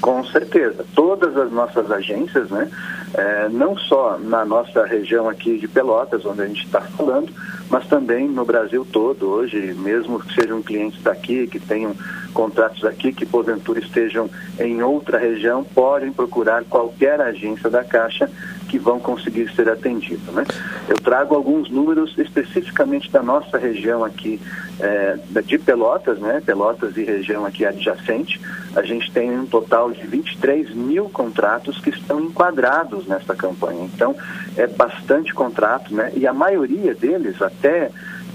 [0.00, 0.84] Com certeza.
[0.94, 2.68] Todas as nossas agências, né?
[3.14, 7.32] É, não só na nossa região aqui de Pelotas, onde a gente está falando,
[7.68, 9.28] mas também no Brasil todo.
[9.28, 11.94] Hoje, mesmo que sejam clientes daqui, que tenham
[12.32, 18.30] contratos aqui, que porventura estejam em outra região, podem procurar qualquer agência da Caixa
[18.72, 20.32] que vão conseguir ser atendidos.
[20.32, 20.46] Né?
[20.88, 24.40] Eu trago alguns números especificamente da nossa região aqui
[24.80, 26.40] é, de Pelotas, né?
[26.40, 28.40] Pelotas e região aqui adjacente.
[28.74, 33.84] A gente tem um total de 23 mil contratos que estão enquadrados nessa campanha.
[33.94, 34.16] Então,
[34.56, 36.10] é bastante contrato, né?
[36.16, 37.90] E a maioria deles, até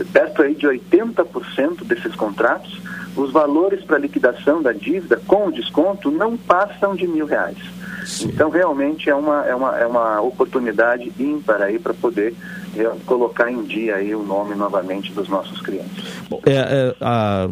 [0.06, 2.80] perto aí de 80% desses contratos,
[3.16, 7.58] os valores para liquidação da dívida com desconto não passam de mil reais.
[8.06, 8.30] Sim.
[8.30, 12.34] Então, realmente é uma, é uma, é uma oportunidade ímpar aí para poder
[12.76, 16.06] é, colocar em dia aí o nome novamente dos nossos clientes.
[16.30, 17.48] Bom, é, é, a,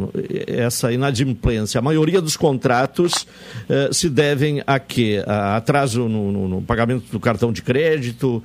[0.47, 3.27] essa inadimplência, a maioria dos contratos
[3.67, 5.23] é, se devem a quê?
[5.27, 8.41] A atraso no, no, no pagamento do cartão de crédito?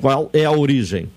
[0.00, 1.08] Qual é a origem?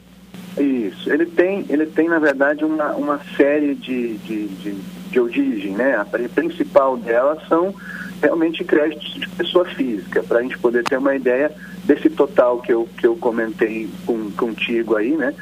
[0.60, 4.74] Isso, ele tem, ele tem na verdade uma, uma série de, de, de,
[5.10, 5.95] de origem, né?
[5.95, 7.74] A principal delas são
[8.22, 11.51] realmente créditos de pessoa física, para a gente poder ter uma ideia
[11.86, 15.34] desse total que eu, que eu comentei com, contigo aí, né?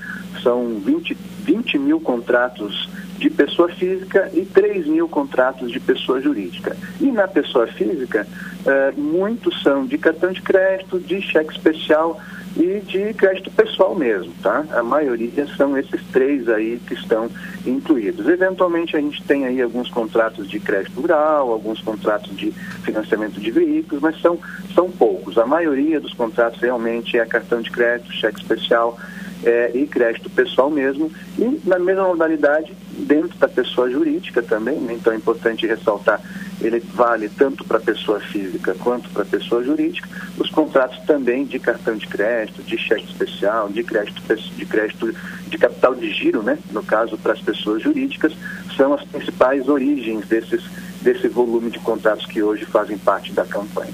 [0.43, 2.87] São 20, 20 mil contratos
[3.17, 6.77] de pessoa física e 3 mil contratos de pessoa jurídica.
[7.01, 8.27] E na pessoa física,
[8.65, 12.21] eh, muitos são de cartão de crédito, de cheque especial,
[12.59, 14.65] e de crédito pessoal mesmo, tá?
[14.71, 17.29] A maioria são esses três aí que estão
[17.65, 18.27] incluídos.
[18.27, 22.51] Eventualmente a gente tem aí alguns contratos de crédito rural, alguns contratos de
[22.83, 24.39] financiamento de veículos, mas são,
[24.73, 25.37] são poucos.
[25.37, 28.97] A maioria dos contratos realmente é cartão de crédito, cheque especial
[29.43, 31.11] é, e crédito pessoal mesmo.
[31.37, 34.93] E na mesma modalidade, dentro da pessoa jurídica também, né?
[34.93, 36.21] então é importante ressaltar
[36.61, 40.09] ele vale tanto para pessoa física quanto para pessoa jurídica.
[40.37, 44.21] Os contratos também de cartão de crédito, de cheque especial, de crédito
[44.55, 45.13] de crédito
[45.47, 48.33] de capital de giro, né, no caso para as pessoas jurídicas,
[48.75, 50.63] são as principais origens desses
[51.01, 53.93] desse volume de contratos que hoje fazem parte da campanha.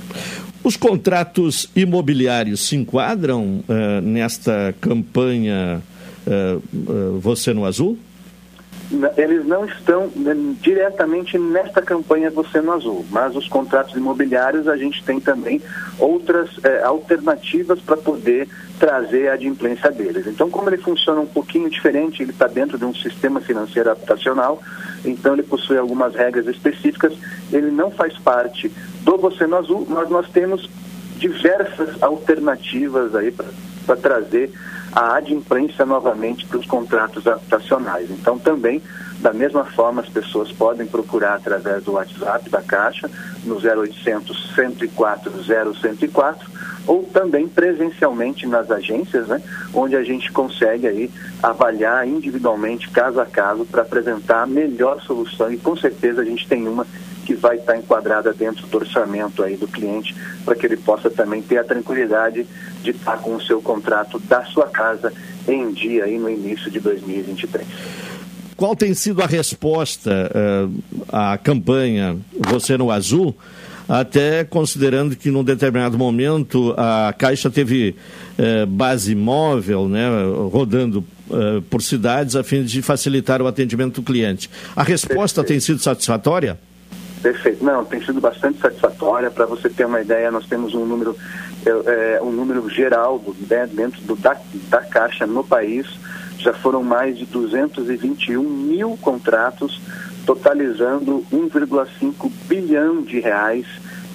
[0.64, 5.82] Os contratos imobiliários se enquadram uh, nesta campanha
[6.26, 7.98] uh, uh, Você no Azul?
[9.18, 14.76] Eles não estão né, diretamente nesta campanha Você no Azul, mas os contratos imobiliários a
[14.76, 15.62] gente tem também
[15.98, 18.48] outras é, alternativas para poder
[18.80, 20.28] trazer a adimplência deles.
[20.28, 24.62] Então, como ele funciona um pouquinho diferente, ele está dentro de um sistema financeiro habitacional,
[25.06, 27.14] então ele possui algumas regras específicas,
[27.52, 28.72] ele não faz parte
[29.02, 30.70] do Você no Azul, mas nós temos
[31.18, 34.52] diversas alternativas aí para trazer
[34.96, 38.12] a adimplência novamente para os contratos habitacionais.
[38.12, 38.82] Então, também,
[39.20, 43.10] da mesma forma, as pessoas podem procurar através do WhatsApp da Caixa,
[43.44, 46.52] no 0800 104 0104,
[46.86, 49.42] ou também presencialmente nas agências, né,
[49.74, 55.52] onde a gente consegue aí avaliar individualmente, caso a caso, para apresentar a melhor solução
[55.52, 56.86] e com certeza a gente tem uma
[57.24, 60.14] que vai estar enquadrada dentro do orçamento aí do cliente,
[60.44, 62.46] para que ele possa também ter a tranquilidade
[62.84, 65.12] de estar com o seu contrato da sua casa
[65.48, 67.66] em dia aí no início de 2023.
[68.56, 72.18] Qual tem sido a resposta uh, à campanha
[72.50, 73.36] Você no Azul?
[73.90, 77.96] Até considerando que num determinado momento a Caixa teve
[78.38, 80.08] uh, base móvel, né,
[80.52, 84.50] rodando uh, por cidades a fim de facilitar o atendimento do cliente.
[84.76, 86.58] A resposta tem sido satisfatória?
[87.24, 87.64] Perfeito.
[87.64, 89.32] Não, tem sido bastante satisfatória.
[89.32, 91.16] Para você ter uma ideia, nós temos um número,
[91.66, 94.36] é, um número geral do, né, dentro do, da,
[94.70, 95.88] da Caixa no país.
[96.38, 99.82] Já foram mais de 221 mil contratos,
[100.26, 103.66] totalizando 1,5 bilhão de reais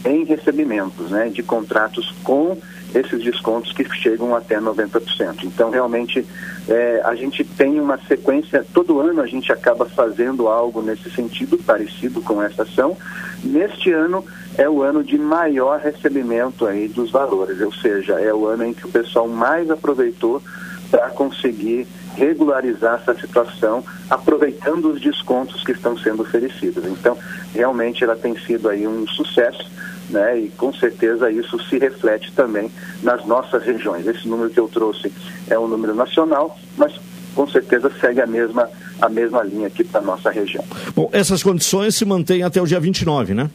[0.04, 2.58] em recebimentos, né, de contratos com
[2.94, 5.44] esses descontos que chegam até 90%.
[5.44, 6.26] Então, realmente,
[6.68, 11.58] é, a gente tem uma sequência, todo ano a gente acaba fazendo algo nesse sentido,
[11.58, 12.96] parecido com essa ação.
[13.44, 14.24] Neste ano
[14.56, 18.72] é o ano de maior recebimento aí dos valores, ou seja, é o ano em
[18.72, 20.42] que o pessoal mais aproveitou
[20.90, 21.86] para conseguir
[22.16, 26.84] regularizar essa situação, aproveitando os descontos que estão sendo oferecidos.
[26.86, 27.16] Então,
[27.54, 29.70] realmente ela tem sido aí um sucesso
[30.08, 30.38] né?
[30.38, 32.70] E com certeza isso se reflete também
[33.02, 34.06] nas nossas regiões.
[34.06, 35.12] Esse número que eu trouxe
[35.48, 36.92] é um número nacional, mas
[37.34, 38.68] com certeza segue a mesma
[39.00, 40.64] a mesma linha aqui para nossa região.
[40.94, 43.48] Bom, essas condições se mantêm até o dia 29, né?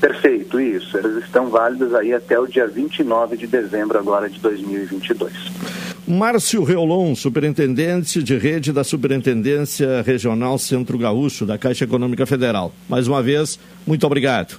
[0.00, 0.98] Perfeito, isso.
[0.98, 5.32] Elas estão válidas aí até o dia 29 de dezembro agora de 2022.
[6.06, 12.74] Márcio Reolon, superintendente de rede da Superintendência Regional Centro Gaúcho da Caixa Econômica Federal.
[12.86, 14.58] Mais uma vez, muito obrigado.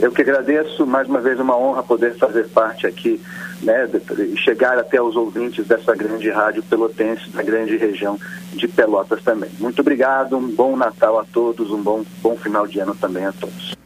[0.00, 3.20] Eu que agradeço, mais uma vez uma honra poder fazer parte aqui,
[3.62, 3.88] né,
[4.36, 8.18] chegar até os ouvintes dessa grande rádio pelotense, da grande região
[8.52, 9.50] de Pelotas também.
[9.58, 13.32] Muito obrigado, um bom Natal a todos, um bom, bom final de ano também a
[13.32, 13.76] todos.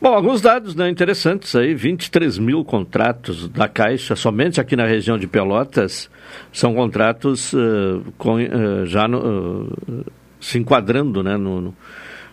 [0.00, 5.18] Bom, alguns dados né, interessantes aí, 23 mil contratos da Caixa, somente aqui na região
[5.18, 6.08] de Pelotas,
[6.52, 10.04] são contratos uh, com, uh, já no, uh,
[10.40, 11.76] se enquadrando né, no, no,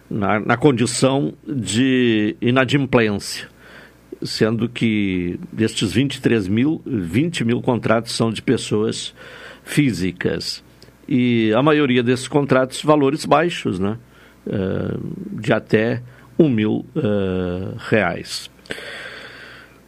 [0.10, 3.48] na, na condição de inadimplência,
[4.22, 9.14] sendo que destes 23 mil, 20 mil contratos são de pessoas
[9.64, 10.64] físicas.
[11.08, 13.98] E a maioria desses contratos, valores baixos, né,
[15.32, 16.02] de até
[16.38, 18.50] um mil uh, reais.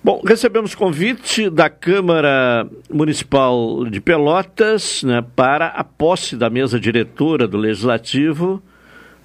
[0.03, 7.47] Bom, recebemos convite da Câmara Municipal de Pelotas né, para a posse da mesa diretora
[7.47, 8.61] do Legislativo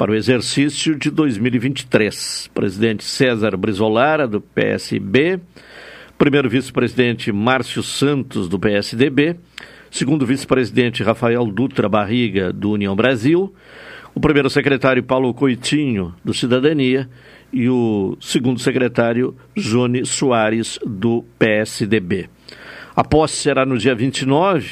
[0.03, 2.51] para o exercício de 2023.
[2.53, 5.39] Presidente César Brizolara, do PSB,
[6.19, 9.37] primeiro vice-presidente Márcio Santos, do PSDB,
[9.93, 13.55] segundo vice-presidente Rafael Dutra Barriga, do União Brasil,
[14.13, 17.09] o primeiro secretário Paulo Coitinho, do Cidadania,
[17.53, 22.29] e o segundo secretário Jone Soares, do PSDB.
[22.97, 24.69] A posse será no dia 29,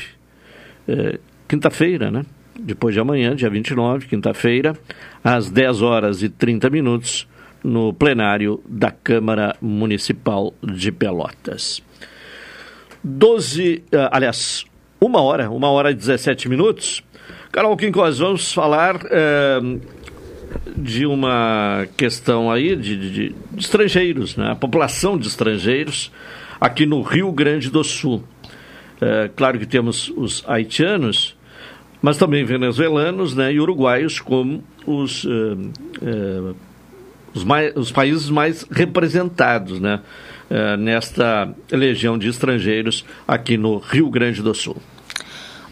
[0.88, 2.24] eh, quinta-feira, né?
[2.62, 4.76] Depois de amanhã, dia 29, quinta-feira,
[5.24, 7.26] às 10 horas e 30 minutos,
[7.64, 11.82] no plenário da Câmara Municipal de Pelotas.
[13.02, 14.66] 12, uh, aliás,
[15.00, 17.02] uma hora, uma hora e 17 minutos.
[17.50, 19.80] Carol Quincós, vamos falar uh,
[20.76, 24.50] de uma questão aí de, de, de, estrangeiros, né?
[24.50, 26.12] a população de estrangeiros
[26.60, 28.22] aqui no Rio Grande do Sul.
[28.96, 31.39] Uh, claro que temos os haitianos,
[32.02, 33.52] mas também venezuelanos né?
[33.52, 36.56] e uruguaios como os, uh,
[37.34, 40.00] os, mais, os países mais representados né?
[40.80, 44.76] nesta legião de estrangeiros aqui no Rio Grande do Sul.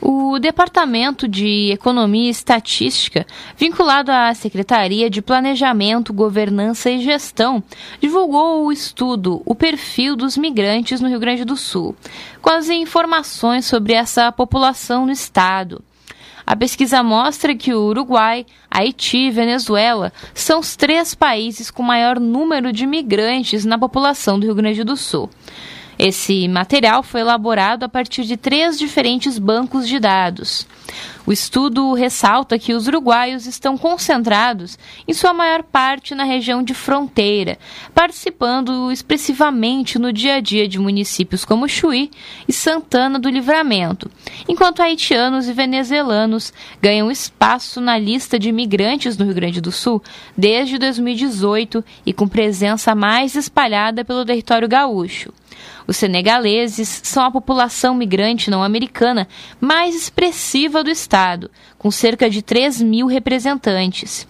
[0.00, 3.26] O Departamento de Economia e Estatística,
[3.56, 7.62] vinculado à Secretaria de Planejamento, Governança e Gestão,
[8.00, 11.96] divulgou o estudo O Perfil dos Migrantes no Rio Grande do Sul,
[12.40, 15.82] com as informações sobre essa população no estado.
[16.48, 22.18] A pesquisa mostra que o Uruguai, Haiti e Venezuela são os três países com maior
[22.18, 25.28] número de migrantes na população do Rio Grande do Sul.
[25.98, 30.66] Esse material foi elaborado a partir de três diferentes bancos de dados.
[31.28, 36.72] O estudo ressalta que os uruguaios estão concentrados, em sua maior parte, na região de
[36.72, 37.58] fronteira,
[37.94, 42.10] participando expressivamente no dia a dia de municípios como Chuí
[42.48, 44.10] e Santana do Livramento,
[44.48, 46.50] enquanto haitianos e venezuelanos
[46.80, 50.02] ganham espaço na lista de imigrantes no Rio Grande do Sul
[50.34, 55.30] desde 2018 e com presença mais espalhada pelo território gaúcho.
[55.86, 59.26] Os senegaleses são a população migrante não americana
[59.58, 61.17] mais expressiva do estado,
[61.78, 64.26] com cerca de 3 mil representantes.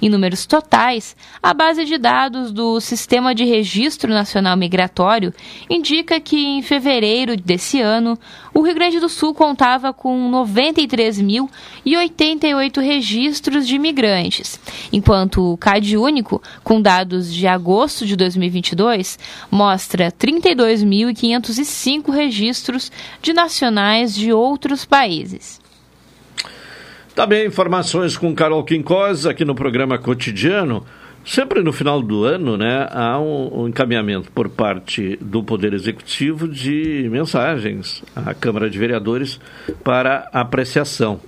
[0.00, 5.34] Em números totais, a base de dados do Sistema de Registro Nacional Migratório
[5.68, 8.16] indica que em fevereiro desse ano,
[8.52, 14.60] o Rio Grande do Sul contava com 93.088 registros de imigrantes,
[14.92, 19.18] enquanto o CAD único, com dados de agosto de 2022,
[19.50, 25.64] mostra 32.505 registros de nacionais de outros países.
[27.16, 30.84] Também informações com Carol Quincós aqui no programa cotidiano.
[31.24, 36.46] Sempre no final do ano, né, há um, um, encaminhamento por parte do Poder Executivo
[36.46, 39.40] de mensagens à Câmara de Vereadores
[39.82, 41.18] para apreciação.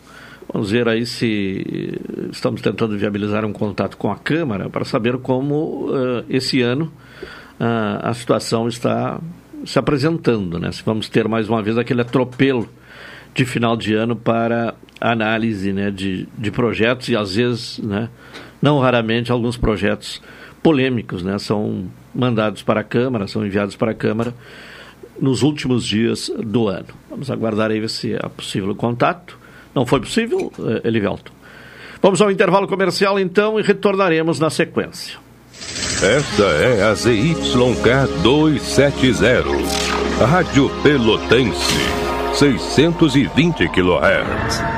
[0.52, 1.98] Vamos ver aí se
[2.30, 6.92] estamos tentando viabilizar um contato com a Câmara para saber como uh, esse ano
[7.58, 9.18] uh, a situação está
[9.64, 10.70] se apresentando, né?
[10.70, 12.68] Se vamos ter mais uma vez aquele atropelo
[13.34, 18.08] de final de ano para análise né, de, de projetos e às vezes, né,
[18.60, 20.20] não raramente, alguns projetos
[20.62, 24.34] polêmicos né, são mandados para a Câmara, são enviados para a Câmara
[25.20, 26.86] nos últimos dias do ano.
[27.10, 29.38] Vamos aguardar aí se é possível o contato.
[29.74, 31.32] Não foi possível, eh, Elivelton.
[32.00, 35.18] Vamos ao intervalo comercial então e retornaremos na sequência.
[36.02, 39.44] Esta é a ZYK270,
[40.24, 41.74] Rádio Pelotense,
[42.34, 44.77] 620 kHz.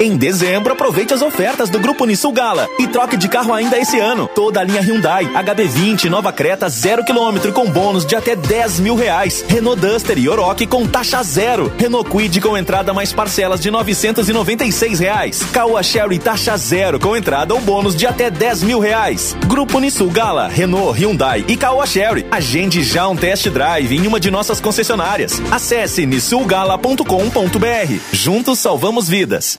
[0.00, 3.98] Em dezembro, aproveite as ofertas do Grupo Nissul Gala e troque de carro ainda esse
[3.98, 4.28] ano.
[4.32, 8.94] Toda a linha Hyundai, HB20, Nova Creta, zero quilômetro com bônus de até 10 mil
[8.94, 9.44] reais.
[9.48, 11.72] Renault Duster e Oroch com taxa zero.
[11.76, 15.42] Renault Quid com entrada mais parcelas de 996 reais.
[15.52, 19.36] Caoa Sherry taxa zero com entrada ou bônus de até 10 mil reais.
[19.48, 22.24] Grupo Nissul Gala, Renault, Hyundai e Caoa Sherry.
[22.30, 25.42] Agende já um test drive em uma de nossas concessionárias.
[25.50, 27.02] Acesse nissulgala.com.br.
[28.12, 29.58] Juntos salvamos vidas.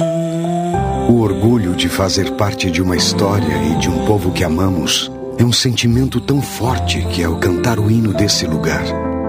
[0.00, 5.44] O orgulho de fazer parte de uma história e de um povo que amamos é
[5.44, 8.84] um sentimento tão forte que, ao cantar o hino desse lugar,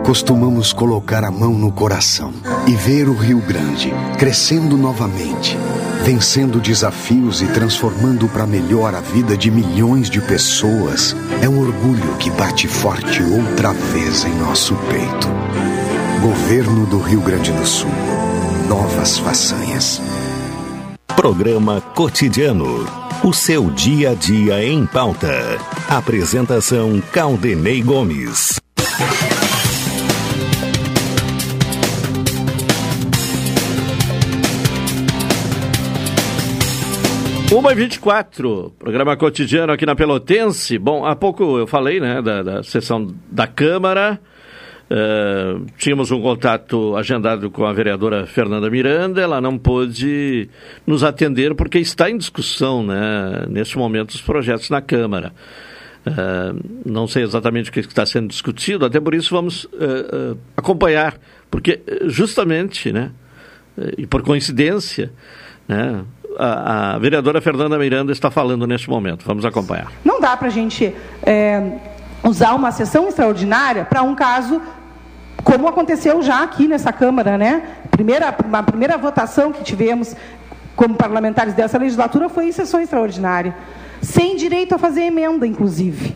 [0.05, 2.31] costumamos colocar a mão no coração
[2.67, 5.57] e ver o Rio Grande crescendo novamente,
[6.03, 11.15] vencendo desafios e transformando para melhor a vida de milhões de pessoas.
[11.41, 15.27] É um orgulho que bate forte outra vez em nosso peito.
[16.21, 17.89] Governo do Rio Grande do Sul.
[18.67, 19.99] Novas façanhas.
[21.19, 22.85] Programa Cotidiano.
[23.21, 25.27] O seu dia a dia em pauta.
[25.89, 28.57] Apresentação Caldenei Gomes.
[37.51, 40.79] Uma e 24, programa cotidiano aqui na Pelotense.
[40.79, 44.21] Bom, há pouco eu falei, né, da, da sessão da Câmara.
[44.89, 50.49] Uh, tínhamos um contato agendado com a vereadora Fernanda Miranda, ela não pôde
[50.85, 55.31] nos atender porque está em discussão, né, neste momento, os projetos na Câmara.
[56.07, 61.19] Uh, não sei exatamente o que está sendo discutido, até por isso vamos uh, acompanhar,
[61.51, 63.11] porque justamente, né,
[63.95, 65.11] e por coincidência,
[65.67, 66.03] né,
[66.35, 69.23] a, a, vereadora Fernanda Miranda está falando neste momento.
[69.23, 69.91] Vamos acompanhar.
[70.03, 71.77] Não dá para a gente é,
[72.23, 74.61] usar uma sessão extraordinária para um caso
[75.43, 77.63] como aconteceu já aqui nessa Câmara, né?
[77.91, 80.15] Primeira, a primeira votação que tivemos
[80.75, 83.55] como parlamentares dessa legislatura foi em sessão extraordinária,
[84.01, 86.15] sem direito a fazer emenda, inclusive.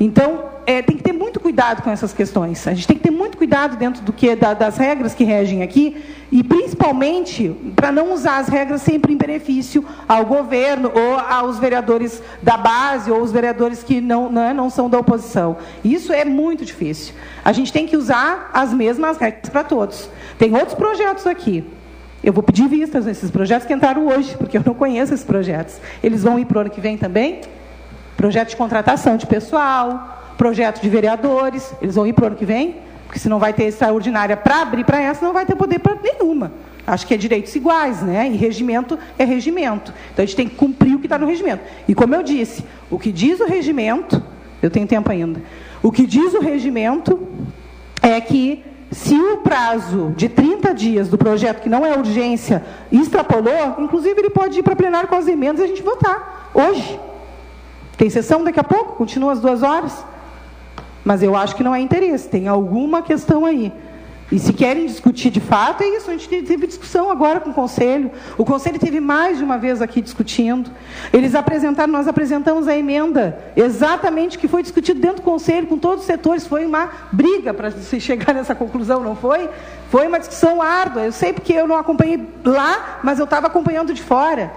[0.00, 2.66] Então, é, tem que ter muito cuidado com essas questões.
[2.66, 5.62] A gente tem que ter muito cuidado dentro do que da, das regras que regem
[5.62, 6.02] aqui
[6.32, 12.22] e principalmente para não usar as regras sempre em benefício ao governo ou aos vereadores
[12.42, 15.56] da base ou os vereadores que não, não, é, não são da oposição.
[15.84, 17.14] Isso é muito difícil.
[17.44, 20.08] A gente tem que usar as mesmas regras para todos.
[20.38, 21.64] Tem outros projetos aqui
[22.22, 25.78] Eu vou pedir vistas nesses projetos que entraram hoje, porque eu não conheço esses projetos.
[26.02, 27.42] Eles vão ir para o ano que vem também?
[28.16, 32.44] Projeto de contratação de pessoal, projeto de vereadores, eles vão ir para o ano que
[32.44, 32.76] vem?
[33.06, 35.94] Porque se não vai ter extraordinária para abrir para essa, não vai ter poder para
[35.94, 36.52] nenhuma.
[36.86, 38.28] Acho que é direitos iguais, né?
[38.28, 39.92] E regimento é regimento.
[40.12, 41.62] Então a gente tem que cumprir o que está no regimento.
[41.88, 44.22] E como eu disse, o que diz o regimento,
[44.62, 45.40] eu tenho tempo ainda.
[45.82, 47.26] O que diz o regimento
[48.02, 52.62] é que se o prazo de 30 dias do projeto, que não é urgência,
[52.92, 56.50] extrapolou, inclusive ele pode ir para plenário com as emendas e a gente votar.
[56.54, 57.00] Hoje.
[57.96, 58.96] Tem sessão daqui a pouco?
[58.96, 60.04] Continua às duas horas?
[61.04, 63.72] Mas eu acho que não é interesse, tem alguma questão aí.
[64.32, 66.10] E se querem discutir de fato, é isso.
[66.10, 68.10] A gente teve discussão agora com o Conselho.
[68.38, 70.70] O Conselho teve mais de uma vez aqui discutindo.
[71.12, 76.00] Eles apresentaram, nós apresentamos a emenda, exatamente que foi discutido dentro do Conselho, com todos
[76.00, 76.46] os setores.
[76.46, 79.48] Foi uma briga para se chegar nessa conclusão, não foi?
[79.90, 81.02] Foi uma discussão árdua.
[81.02, 84.50] Eu sei porque eu não acompanhei lá, mas eu estava acompanhando de fora.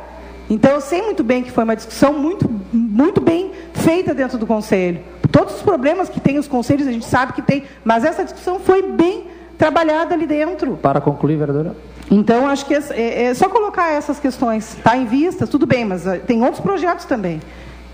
[0.49, 4.47] Então eu sei muito bem que foi uma discussão muito, muito bem feita dentro do
[4.47, 5.01] Conselho.
[5.31, 8.59] Todos os problemas que tem os conselhos, a gente sabe que tem, mas essa discussão
[8.59, 9.25] foi bem
[9.57, 10.77] trabalhada ali dentro.
[10.77, 11.75] Para concluir, vereadora.
[12.09, 14.77] Então, acho que é, é, é só colocar essas questões.
[14.77, 17.41] Está em vista, tudo bem, mas uh, tem outros projetos também.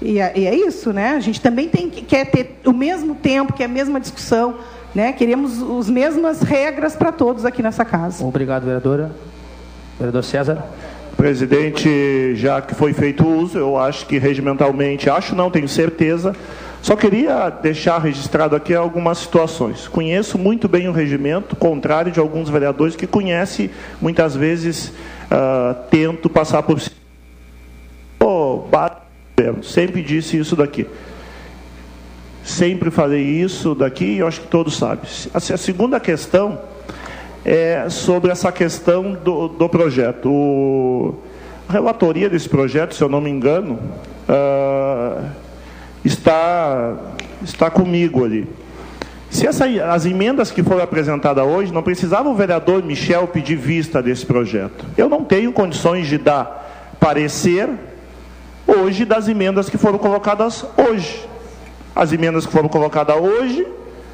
[0.01, 1.15] E é, e é, isso, né?
[1.15, 4.55] A gente também tem que, quer ter o mesmo tempo, que é a mesma discussão.
[4.93, 5.11] Né?
[5.13, 8.23] Queremos as mesmas regras para todos aqui nessa casa.
[8.23, 9.11] Obrigado, vereadora.
[9.97, 10.63] Vereador César.
[11.17, 16.35] Presidente, já que foi feito uso, eu acho que regimentalmente, acho não, tenho certeza,
[16.83, 19.87] só queria deixar registrado aqui algumas situações.
[19.87, 23.69] Conheço muito bem o regimento, contrário de alguns vereadores que conhecem,
[24.01, 26.97] muitas vezes uh, tento passar por cima.
[28.19, 28.65] Oh,
[29.61, 30.85] sempre disse isso daqui.
[32.43, 35.09] Sempre falei isso daqui e eu acho que todos sabem.
[35.33, 36.59] A segunda questão
[37.45, 40.29] é sobre essa questão do, do projeto.
[40.29, 41.15] O,
[41.69, 43.79] a relatoria desse projeto, se eu não me engano,
[44.27, 45.42] uh,
[46.03, 46.95] está,
[47.43, 48.47] está comigo ali.
[49.29, 54.01] Se essa, as emendas que foram apresentadas hoje, não precisava o vereador Michel pedir vista
[54.01, 54.85] desse projeto.
[54.95, 57.67] Eu não tenho condições de dar parecer
[58.67, 61.27] hoje das emendas que foram colocadas hoje.
[61.95, 63.65] As emendas que foram colocadas hoje,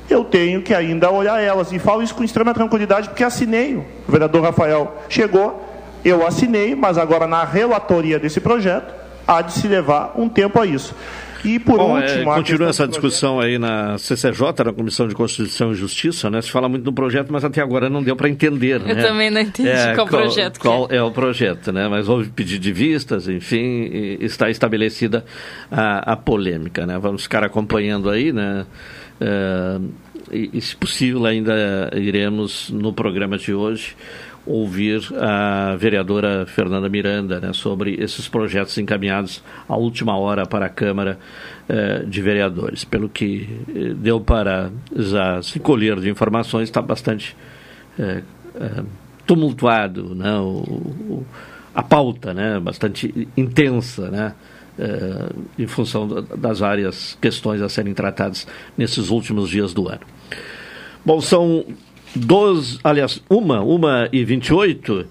[0.09, 1.71] eu tenho que ainda olhar elas.
[1.71, 3.75] E falo isso com extrema tranquilidade, porque assinei.
[4.07, 5.69] O vereador Rafael chegou,
[6.03, 8.93] eu assinei, mas agora na relatoria desse projeto,
[9.27, 10.95] há de se levar um tempo a isso.
[11.43, 12.31] E por Bom, é, último.
[12.31, 16.41] É, continua essa discussão aí na CCJ, na Comissão de Constituição e Justiça, né?
[16.41, 18.81] Se fala muito do projeto, mas até agora não deu para entender.
[18.81, 19.01] Eu né?
[19.01, 20.59] também não entendi é, qual, qual projeto.
[20.59, 20.97] Qual é.
[20.97, 21.03] é.
[21.03, 21.87] o projeto, né?
[21.87, 25.23] Mas houve pedido de vistas, enfim, está estabelecida
[25.71, 26.97] a, a polêmica, né?
[26.99, 28.65] Vamos ficar acompanhando aí, né?
[29.21, 29.79] É,
[30.31, 33.95] e, e, se possível, ainda iremos no programa de hoje
[34.49, 40.69] ouvir a vereadora Fernanda Miranda né, sobre esses projetos encaminhados à última hora para a
[40.69, 41.19] Câmara
[41.67, 42.83] eh, de Vereadores.
[42.83, 47.35] Pelo que eh, deu para já se colher de informações, está bastante
[47.97, 48.23] eh,
[48.55, 48.83] eh
[49.29, 51.25] tumultuado né, o, o,
[51.75, 54.33] a pauta, né, bastante intensa, né,
[54.79, 55.29] eh,
[55.59, 60.01] em função das várias questões a serem tratadas nesses últimos dias do ano.
[61.05, 61.63] Bom, são
[62.15, 64.93] 12, aliás, uma, uma e 28.
[64.93, 65.05] Uh,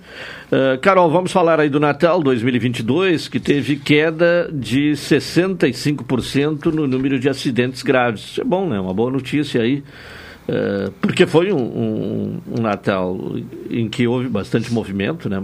[0.50, 7.18] eh, Carol, vamos falar aí do Natal 2022, que teve queda de 65% no número
[7.18, 8.22] de acidentes graves.
[8.22, 8.80] Isso é bom, né?
[8.80, 9.82] Uma boa notícia aí.
[10.48, 13.36] Uh, porque foi um, um, um Natal
[13.70, 15.42] em que houve bastante movimento, né?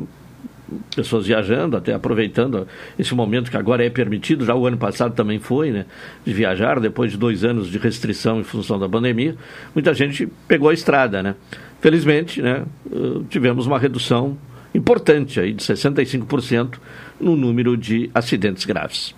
[0.94, 2.66] Pessoas viajando, até aproveitando
[2.98, 5.86] esse momento que agora é permitido, já o ano passado também foi, né,
[6.24, 9.36] de viajar, depois de dois anos de restrição em função da pandemia,
[9.74, 11.34] muita gente pegou a estrada, né.
[11.80, 14.36] Felizmente, né, eh, tivemos uma redução
[14.74, 16.78] importante aí de 65%
[17.20, 19.14] no número de acidentes graves.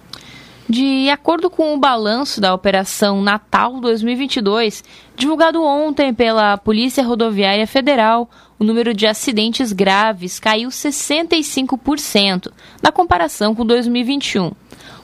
[0.68, 4.82] De acordo com o balanço da Operação Natal 2022,
[5.14, 12.50] divulgado ontem pela Polícia Rodoviária Federal, o número de acidentes graves caiu 65%
[12.82, 14.50] na comparação com 2021.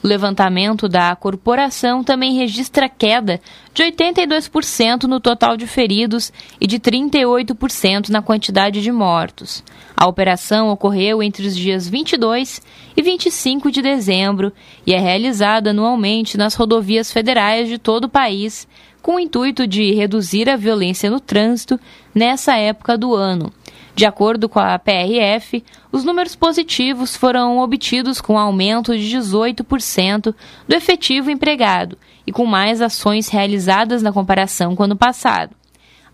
[0.02, 3.40] O levantamento da corporação também registra queda
[3.72, 9.62] de 82% no total de feridos e de 38% na quantidade de mortos.
[9.96, 12.60] A operação ocorreu entre os dias 22
[12.96, 14.52] e 25 de dezembro
[14.84, 18.66] e é realizada anualmente nas rodovias federais de todo o país,
[19.00, 21.78] com o intuito de reduzir a violência no trânsito
[22.12, 23.52] nessa época do ano.
[23.94, 30.34] De acordo com a PRF, os números positivos foram obtidos com aumento de 18%
[30.66, 35.54] do efetivo empregado e com mais ações realizadas na comparação com o ano passado.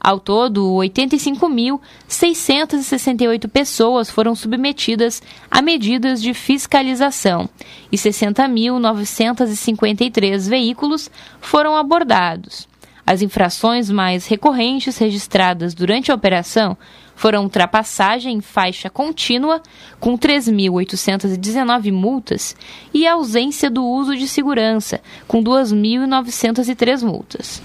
[0.01, 7.49] Ao todo, 85.668 pessoas foram submetidas a medidas de fiscalização
[7.91, 11.11] e 60.953 veículos
[11.41, 12.69] foram abordados.
[13.05, 16.79] As infrações mais recorrentes registradas durante a operação
[17.19, 19.61] foram ultrapassagem em faixa contínua,
[19.99, 22.55] com 3.819 multas,
[22.95, 27.61] e ausência do uso de segurança, com 2.903 multas.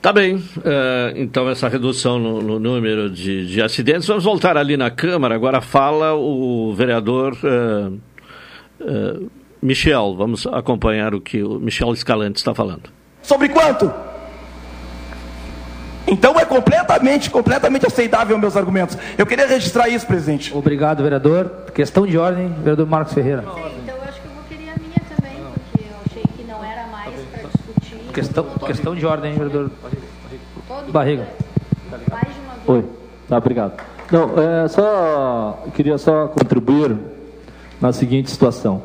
[0.00, 4.06] Tá bem, eh, então essa redução no, no número de, de acidentes.
[4.06, 5.34] Vamos voltar ali na Câmara.
[5.34, 7.90] Agora fala o vereador eh,
[8.82, 9.20] eh,
[9.60, 10.14] Michel.
[10.16, 12.88] Vamos acompanhar o que o Michel Escalante está falando.
[13.20, 13.92] Sobre quanto?
[16.06, 18.96] Então é completamente, completamente aceitável meus argumentos.
[19.18, 20.56] Eu queria registrar isso, presidente.
[20.56, 21.50] Obrigado, vereador.
[21.74, 23.44] Questão de ordem, vereador Marcos Ferreira.
[28.14, 29.70] Questão, questão de ordem, vereador
[30.88, 31.28] Barriga.
[32.66, 32.84] Oi,
[33.28, 33.82] tá, obrigado.
[34.10, 36.96] Não, é, só queria só contribuir
[37.80, 38.82] na seguinte situação.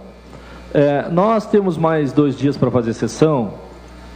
[0.74, 3.54] É, nós temos mais dois dias para fazer sessão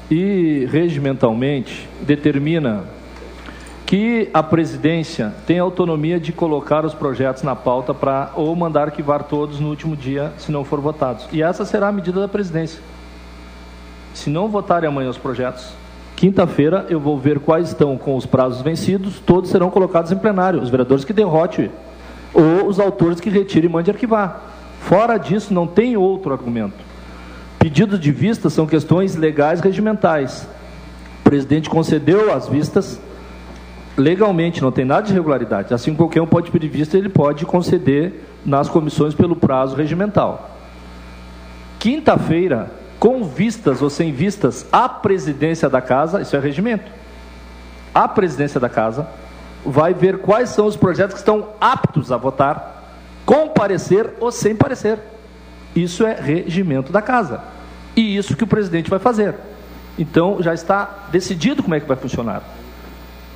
[0.09, 2.83] e regimentalmente determina
[3.85, 9.23] que a presidência tem autonomia de colocar os projetos na pauta para ou mandar arquivar
[9.23, 11.27] todos no último dia, se não for votados.
[11.31, 12.81] E essa será a medida da presidência.
[14.13, 15.69] Se não votarem amanhã os projetos,
[16.15, 20.61] quinta-feira eu vou ver quais estão com os prazos vencidos, todos serão colocados em plenário.
[20.61, 21.69] Os vereadores que derrote
[22.33, 24.41] ou os autores que retirem e mandem arquivar.
[24.81, 26.83] Fora disso, não tem outro argumento.
[27.59, 30.47] Pedidos de vista são questões legais regimentais.
[31.21, 32.99] O presidente concedeu as vistas
[33.97, 35.73] legalmente, não tem nada de irregularidade.
[35.73, 40.57] Assim qualquer um pode pedir vista, ele pode conceder nas comissões pelo prazo regimental.
[41.79, 46.91] Quinta-feira, com vistas ou sem vistas, a presidência da casa, isso é regimento.
[47.93, 49.07] A presidência da casa
[49.65, 52.83] vai ver quais são os projetos que estão aptos a votar,
[53.25, 54.99] com parecer ou sem parecer.
[55.75, 57.41] Isso é regimento da casa.
[57.95, 59.35] E isso que o presidente vai fazer.
[59.97, 62.43] Então já está decidido como é que vai funcionar.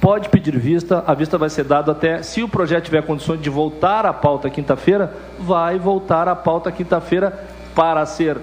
[0.02, 3.50] Pode pedir vista, a vista vai ser dada até, se o projeto tiver condições de
[3.50, 8.38] voltar à pauta quinta-feira, vai voltar à pauta quinta-feira para ser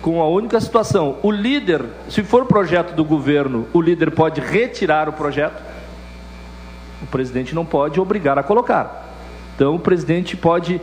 [0.00, 1.16] com a única situação.
[1.22, 5.62] O líder, se for projeto do governo, o líder pode retirar o projeto.
[7.02, 9.10] O presidente não pode obrigar a colocar.
[9.54, 10.80] Então o presidente pode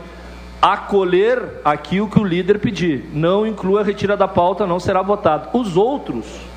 [0.62, 3.10] acolher aquilo que o líder pedir.
[3.12, 5.48] Não inclua a retira da pauta, não será votado.
[5.58, 6.49] Os outros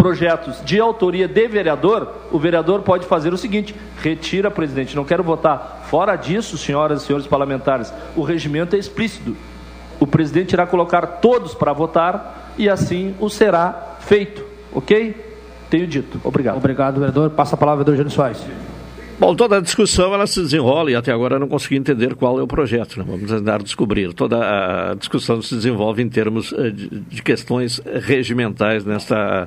[0.00, 5.22] projetos de autoria de vereador, o vereador pode fazer o seguinte: retira, presidente, não quero
[5.22, 5.82] votar.
[5.90, 9.36] Fora disso, senhoras e senhores parlamentares, o regimento é explícito.
[9.98, 14.42] O presidente irá colocar todos para votar e assim o será feito.
[14.72, 15.14] Ok?
[15.68, 16.18] Tenho dito.
[16.24, 16.56] Obrigado.
[16.56, 17.30] Obrigado, vereador.
[17.30, 18.42] Passa a palavra, vereador Jânio Soares.
[19.20, 22.42] Bom, toda a discussão ela se desenrola e até agora não consegui entender qual é
[22.42, 22.98] o projeto.
[22.98, 23.04] Né?
[23.06, 24.14] Vamos tentar descobrir.
[24.14, 29.46] Toda a discussão se desenvolve em termos eh, de, questões regimentais nesta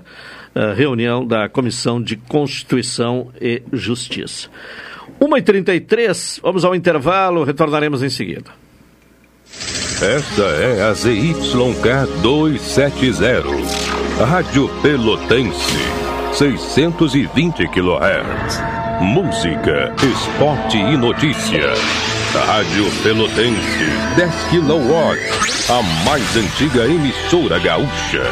[0.56, 4.48] uh, reunião da Comissão de Constituição e Justiça.
[5.20, 8.52] 1h33, vamos ao intervalo, retornaremos em seguida.
[10.00, 13.44] Esta é a ZYK 270,
[14.24, 15.78] Rádio Pelotense,
[16.34, 18.83] 620 kHz.
[19.04, 21.74] Música, esporte e notícia.
[22.48, 23.86] Rádio Pelotense,
[24.16, 25.20] 10 kW,
[25.70, 28.24] a mais antiga emissora gaúcha.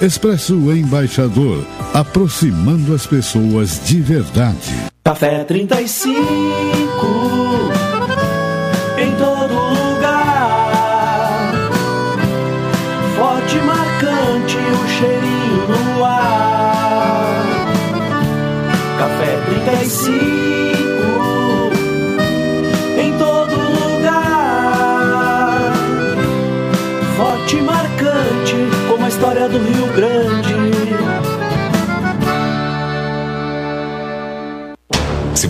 [0.03, 1.65] Expresso Embaixador,
[1.97, 4.71] aproximando as pessoas de verdade.
[5.03, 7.46] Café 35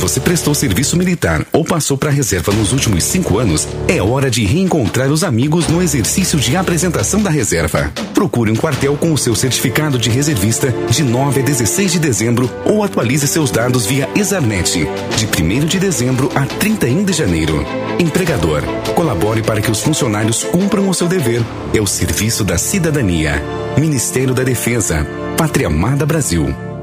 [0.07, 4.31] você prestou serviço militar ou passou para a reserva nos últimos cinco anos, é hora
[4.31, 7.93] de reencontrar os amigos no exercício de apresentação da reserva.
[8.15, 12.49] Procure um quartel com o seu certificado de reservista de 9 a 16 de dezembro
[12.65, 14.87] ou atualize seus dados via Exarnet,
[15.17, 17.67] de 1 de dezembro a 31 de janeiro.
[17.99, 18.63] Empregador,
[18.95, 21.43] colabore para que os funcionários cumpram o seu dever.
[21.75, 23.43] É o serviço da cidadania.
[23.77, 25.05] Ministério da Defesa.
[25.37, 26.76] Pátria Amada Brasil.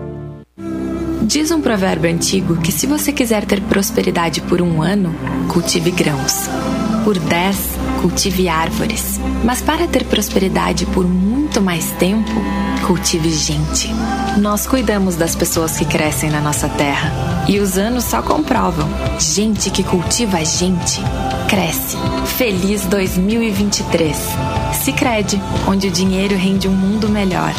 [1.25, 5.15] Diz um provérbio antigo que se você quiser ter prosperidade por um ano,
[5.47, 6.49] cultive grãos.
[7.05, 7.57] Por dez,
[8.01, 9.19] cultive árvores.
[9.41, 12.29] Mas para ter prosperidade por muito mais tempo,
[12.85, 13.89] cultive gente.
[14.37, 17.45] Nós cuidamos das pessoas que crescem na nossa terra.
[17.47, 18.89] E os anos só comprovam.
[19.17, 21.01] Gente que cultiva a gente,
[21.49, 21.97] cresce.
[22.37, 24.17] Feliz 2023.
[24.83, 27.53] Sicredi, onde o dinheiro rende um mundo melhor.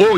[0.00, 0.17] Oh.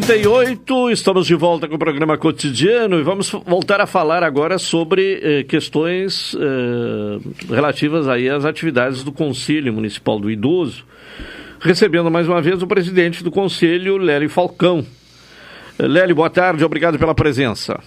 [0.00, 5.18] 38 estamos de volta com o programa cotidiano e vamos voltar a falar agora sobre
[5.20, 7.18] eh, questões eh,
[7.52, 10.84] relativas aí às atividades do Conselho Municipal do Idoso,
[11.58, 14.86] recebendo mais uma vez o presidente do Conselho, Lélio Falcão.
[15.76, 17.80] Eh, Lélio, boa tarde, obrigado pela presença.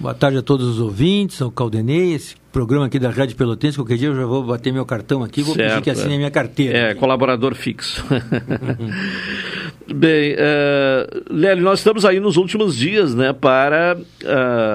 [0.00, 3.96] Boa tarde a todos os ouvintes, ao Caldenei, esse programa aqui da Rádio Pelotense, qualquer
[3.96, 6.14] dia eu já vou bater meu cartão aqui, vou Certo, pedir que assine é.
[6.14, 6.78] a minha carteira.
[6.78, 8.04] É, colaborador fixo.
[9.94, 14.04] Bem, uh, Lélio, nós estamos aí nos últimos dias, né, para uh,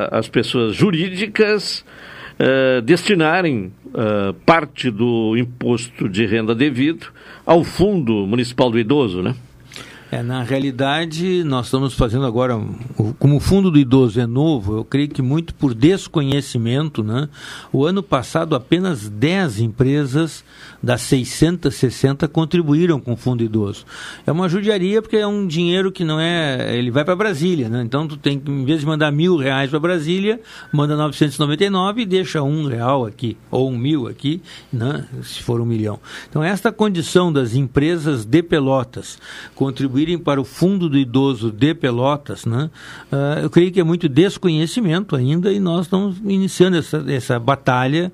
[0.09, 1.85] as pessoas jurídicas
[2.39, 7.07] uh, destinarem uh, parte do imposto de renda devido
[7.45, 9.35] ao Fundo Municipal do Idoso, né?
[10.13, 12.53] É, na realidade, nós estamos fazendo agora,
[13.17, 17.27] como o Fundo do Idoso é novo, eu creio que muito por desconhecimento, né?
[17.71, 20.45] O ano passado, apenas 10 empresas
[20.83, 23.85] das 660 contribuíram com o Fundo Idoso.
[24.27, 26.77] É uma judiaria porque é um dinheiro que não é...
[26.77, 27.81] Ele vai para Brasília, né?
[27.81, 30.41] Então, tu tem que, em vez de mandar mil reais para Brasília,
[30.73, 34.41] manda 999 e deixa um real aqui, ou um mil aqui,
[34.71, 35.05] né?
[35.23, 35.99] Se for um milhão.
[36.29, 39.17] Então, esta condição das empresas de Pelotas
[39.55, 42.69] contribuírem para o Fundo do Idoso de Pelotas, né?
[43.09, 48.11] Uh, eu creio que é muito desconhecimento ainda e nós estamos iniciando essa, essa batalha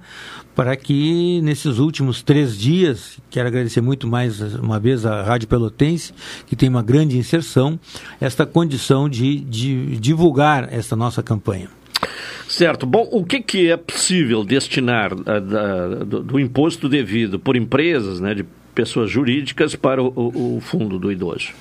[0.60, 6.14] para que nesses últimos três dias, quero agradecer muito mais uma vez a Rádio Pelotense,
[6.46, 7.80] que tem uma grande inserção,
[8.20, 11.70] esta condição de, de divulgar esta nossa campanha.
[12.46, 12.86] Certo.
[12.86, 18.20] Bom, o que, que é possível destinar a, da, do, do, imposto devido por empresas,
[18.20, 18.44] né, de
[18.76, 21.54] pessoas jurídicas, para o, o fundo do idoso?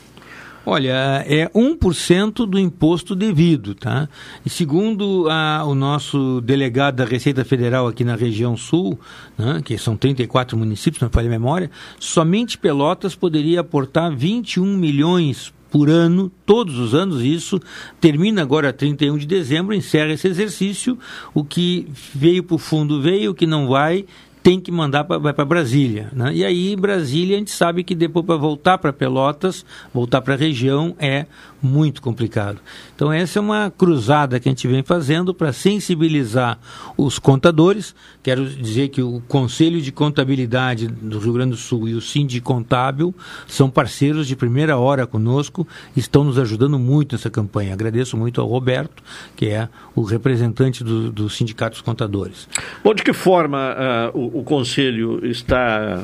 [0.70, 4.06] Olha, é 1% do imposto devido, tá?
[4.44, 9.00] E segundo a, o nosso delegado da Receita Federal aqui na região sul,
[9.38, 15.54] né, que são 34 municípios, não falha a memória, somente Pelotas poderia aportar 21 milhões
[15.70, 17.58] por ano, todos os anos, isso
[17.98, 20.98] termina agora 31 de dezembro, encerra esse exercício,
[21.32, 24.04] o que veio para o fundo veio, o que não vai
[24.48, 26.08] tem que mandar para Brasília.
[26.10, 26.36] Né?
[26.36, 29.62] E aí, Brasília, a gente sabe que depois para voltar para Pelotas,
[29.92, 31.26] voltar para a região, é
[31.60, 32.60] muito complicado.
[32.94, 36.58] Então, essa é uma cruzada que a gente vem fazendo para sensibilizar
[36.96, 37.94] os contadores.
[38.22, 42.40] Quero dizer que o Conselho de Contabilidade do Rio Grande do Sul e o Sindi
[42.40, 43.14] Contábil
[43.46, 45.66] são parceiros de primeira hora conosco,
[45.96, 47.72] estão nos ajudando muito nessa campanha.
[47.72, 49.02] Agradeço muito ao Roberto,
[49.36, 52.48] que é o representante do, do Sindicato dos Contadores.
[52.82, 53.74] Bom, de que forma
[54.14, 56.02] uh, o, o Conselho está.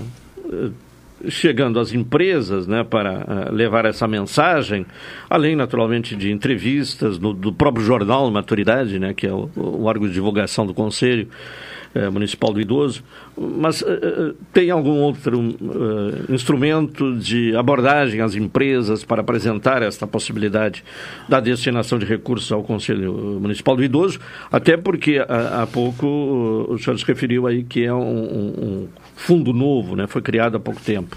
[1.28, 4.86] Chegando às empresas né, para uh, levar essa mensagem,
[5.28, 10.06] além naturalmente de entrevistas no, do próprio jornal Maturidade, né, que é o, o órgão
[10.06, 11.28] de divulgação do Conselho
[11.94, 13.02] uh, Municipal do Idoso,
[13.36, 15.54] mas uh, tem algum outro
[16.28, 20.84] instrumento de abordagem às empresas para apresentar esta possibilidade
[21.28, 24.18] da destinação de recursos ao Conselho Municipal do Idoso,
[24.50, 26.06] até porque há, pouco
[26.68, 30.06] o senhor se referiu aí que é um, um fundo novo, né?
[30.06, 31.16] Foi criado há pouco tempo.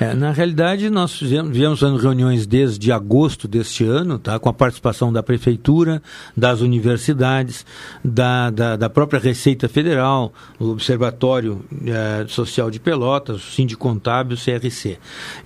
[0.00, 4.38] É, na realidade, nós fizemos, viemos fazendo reuniões desde agosto deste ano, tá?
[4.38, 6.02] com a participação da Prefeitura,
[6.34, 7.66] das universidades,
[8.02, 14.36] da, da, da própria Receita Federal, o Observatório é, Social de Pelotas, o Sindicato Contábil,
[14.36, 14.98] o CRC.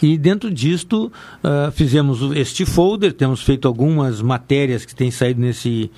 [0.02, 1.10] E dentro disto,
[1.42, 5.90] uh, fizemos este folder, temos feito algumas matérias que têm saído nesse,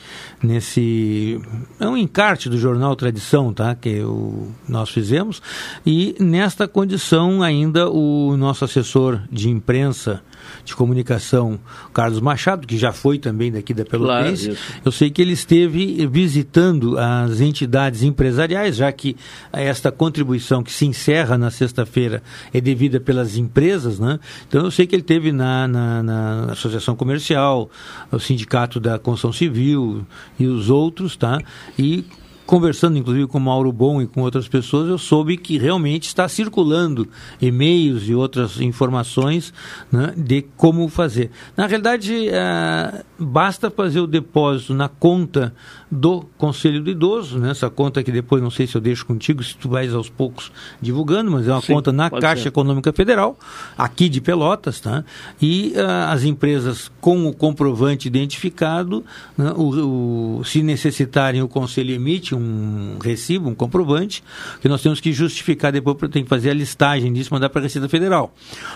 [0.43, 1.41] nesse...
[1.81, 3.75] É um encarte do jornal Tradição, tá?
[3.75, 5.43] que o, nós fizemos,
[5.85, 10.23] e nesta condição ainda o nosso assessor de imprensa,
[10.65, 11.59] de comunicação,
[11.93, 16.07] Carlos Machado, que já foi também daqui da Pelotense, claro, eu sei que ele esteve
[16.07, 19.17] visitando as entidades empresariais, já que
[19.53, 24.21] esta contribuição que se encerra na sexta-feira é devida pelas empresas, né?
[24.49, 27.69] Então eu sei que ele esteve na, na, na Associação Comercial,
[28.11, 30.07] o Sindicato da Construção Civil
[30.39, 31.41] e os outros, tá?
[31.79, 32.05] E
[32.47, 37.09] conversando inclusive com Mauro Bom e com outras pessoas, eu soube que realmente está circulando
[37.41, 39.53] e-mails e outras informações
[39.91, 41.31] né, de como fazer.
[41.57, 45.53] Na realidade, é, basta fazer o depósito na conta
[45.91, 49.43] do Conselho do Idoso, né, essa conta que depois não sei se eu deixo contigo,
[49.43, 50.51] se tu vais aos poucos
[50.81, 52.49] divulgando, mas é uma Sim, conta na Caixa ser.
[52.49, 53.39] Econômica Federal,
[53.79, 55.05] aqui de Pelotas, tá?
[55.41, 59.05] e uh, as empresas com o comprovante identificado,
[59.39, 64.25] né, o, o, se necessitarem, o Conselho emite um recibo, um comprovante,
[64.61, 67.63] que nós temos que justificar depois, tem que fazer a listagem disso, mandar para a
[67.63, 68.35] Receita Federal.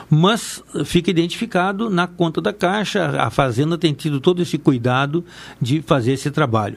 [0.08, 5.24] Mas fica identificado na conta da Caixa, a Fazenda tem tido todo esse cuidado
[5.60, 6.76] de fazer esse trabalho.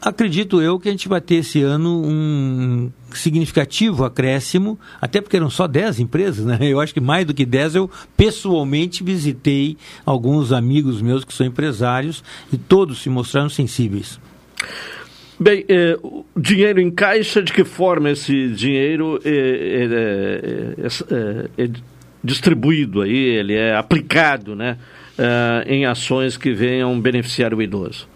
[0.00, 5.50] Acredito eu que a gente vai ter esse ano um significativo acréscimo, até porque eram
[5.50, 6.58] só 10 empresas, né?
[6.60, 9.76] Eu acho que mais do que 10 eu pessoalmente visitei
[10.06, 12.22] alguns amigos meus que são empresários
[12.52, 14.20] e todos se mostraram sensíveis.
[15.40, 21.64] Bem, é, o dinheiro em caixa, de que forma esse dinheiro é, é, é, é,
[21.64, 21.70] é
[22.22, 24.78] distribuído aí, ele é aplicado, né,
[25.16, 28.08] é, em ações que venham beneficiar o idoso?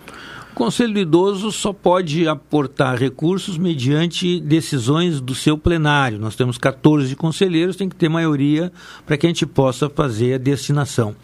[0.52, 6.18] O Conselho do Idoso só pode aportar recursos mediante decisões do seu plenário.
[6.18, 8.70] Nós temos 14 conselheiros, tem que ter maioria
[9.06, 11.16] para que a gente possa fazer a destinação.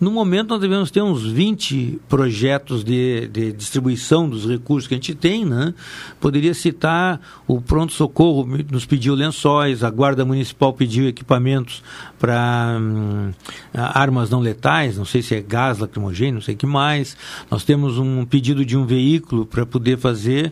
[0.00, 4.96] No momento, nós devemos ter uns 20 projetos de, de distribuição dos recursos que a
[4.96, 5.44] gente tem.
[5.44, 5.74] Né?
[6.18, 11.82] Poderia citar o Pronto Socorro nos pediu lençóis, a Guarda Municipal pediu equipamentos
[12.18, 13.30] para hum,
[13.74, 17.14] armas não letais, não sei se é gás lacrimogêneo, não sei o que mais.
[17.50, 20.50] Nós temos um pedido de um veículo para poder fazer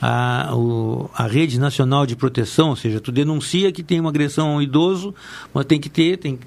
[0.00, 4.48] a, o, a rede nacional de proteção, ou seja, tu denuncia que tem uma agressão
[4.48, 5.14] ao idoso,
[5.54, 6.38] mas tem que ter, tem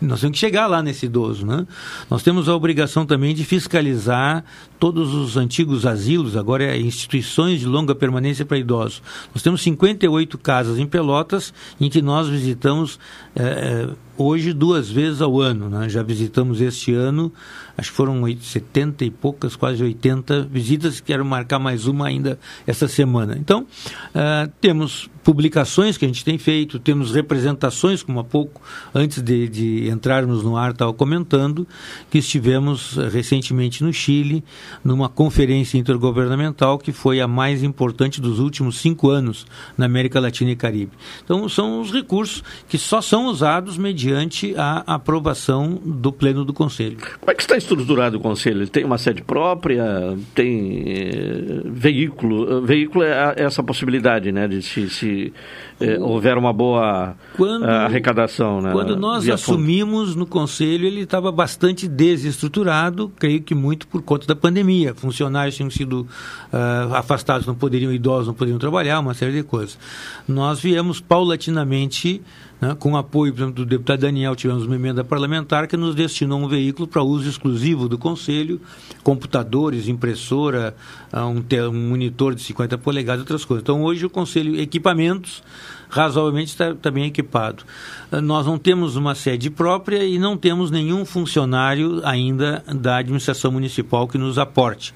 [0.00, 1.66] nós temos que chegar lá nesse idoso, né?
[2.08, 4.44] Nós temos a obrigação também de fiscalizar
[4.78, 9.02] todos os antigos asilos, agora é instituições de longa permanência para idosos.
[9.34, 12.98] Nós temos 58 casas em Pelotas em que nós visitamos
[13.34, 15.68] é, hoje duas vezes ao ano.
[15.68, 15.88] Né?
[15.88, 17.32] Já visitamos este ano,
[17.78, 22.36] acho que foram 70 e poucas, quase 80 visitas, quero marcar mais uma ainda
[22.66, 23.38] essa semana.
[23.38, 28.60] Então, uh, temos publicações que a gente tem feito, temos representações, como há pouco,
[28.92, 31.68] antes de, de entrarmos no ar, estava comentando,
[32.10, 34.42] que estivemos uh, recentemente no Chile,
[34.82, 39.46] numa conferência intergovernamental que foi a mais importante dos últimos cinco anos
[39.76, 40.92] na América Latina e Caribe.
[41.22, 46.98] Então, são os recursos que só são usados mediante a aprovação do Pleno do Conselho.
[47.20, 48.62] Como é que está estruturado o Conselho?
[48.62, 54.88] Ele tem uma sede própria, tem eh, veículo, veículo é essa possibilidade, né, de se,
[54.88, 55.32] se
[55.80, 58.60] eh, houver uma boa quando, eh, arrecadação.
[58.60, 64.26] Né, quando nós assumimos no Conselho, ele estava bastante desestruturado, creio que muito por conta
[64.26, 64.94] da pandemia.
[64.94, 66.06] Funcionários tinham sido
[66.52, 69.78] uh, afastados, não poderiam, idosos não poderiam trabalhar, uma série de coisas.
[70.26, 72.22] Nós viemos paulatinamente
[72.60, 76.40] né, com apoio, por exemplo, do deputado Daniel, tivemos uma emenda parlamentar que nos destinou
[76.40, 78.60] um veículo para uso exclusivo do Conselho,
[79.02, 80.74] computadores, impressora,
[81.12, 83.62] ah, um, um monitor de 50 polegadas e outras coisas.
[83.62, 85.42] Então, hoje o Conselho, equipamentos,
[85.88, 87.64] razoavelmente está tá bem equipado.
[88.10, 93.52] Ah, nós não temos uma sede própria e não temos nenhum funcionário ainda da administração
[93.52, 94.92] municipal que nos aporte.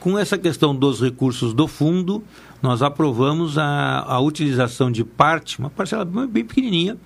[0.00, 2.22] Com essa questão dos recursos do fundo,
[2.64, 6.96] nós aprovamos a, a utilização de parte, uma parcela bem pequenininha.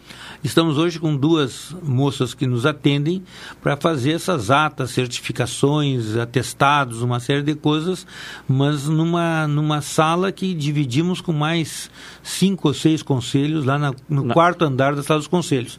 [0.45, 3.25] Estamos hoje com duas moças que nos atendem
[3.61, 8.07] para fazer essas atas, certificações, atestados, uma série de coisas,
[8.47, 11.91] mas numa, numa sala que dividimos com mais
[12.23, 14.35] cinco ou seis conselhos lá na, no Na...
[14.35, 15.77] quarto andar da sala dos conselhos.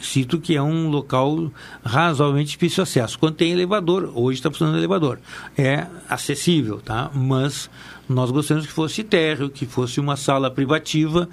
[0.00, 1.52] Cito que é um local
[1.84, 3.16] razoavelmente difícil de acesso.
[3.16, 5.20] Quando tem elevador, hoje está funcionando elevador,
[5.56, 7.10] é acessível, tá?
[7.14, 7.70] Mas
[8.10, 11.28] nós gostaríamos que fosse térreo, que fosse uma sala privativa,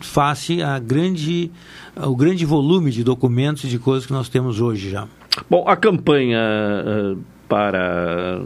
[0.00, 1.50] face a grande,
[1.96, 5.08] o grande volume de documentos e de coisas que nós temos hoje já.
[5.48, 7.18] Bom, a campanha uh,
[7.50, 8.40] para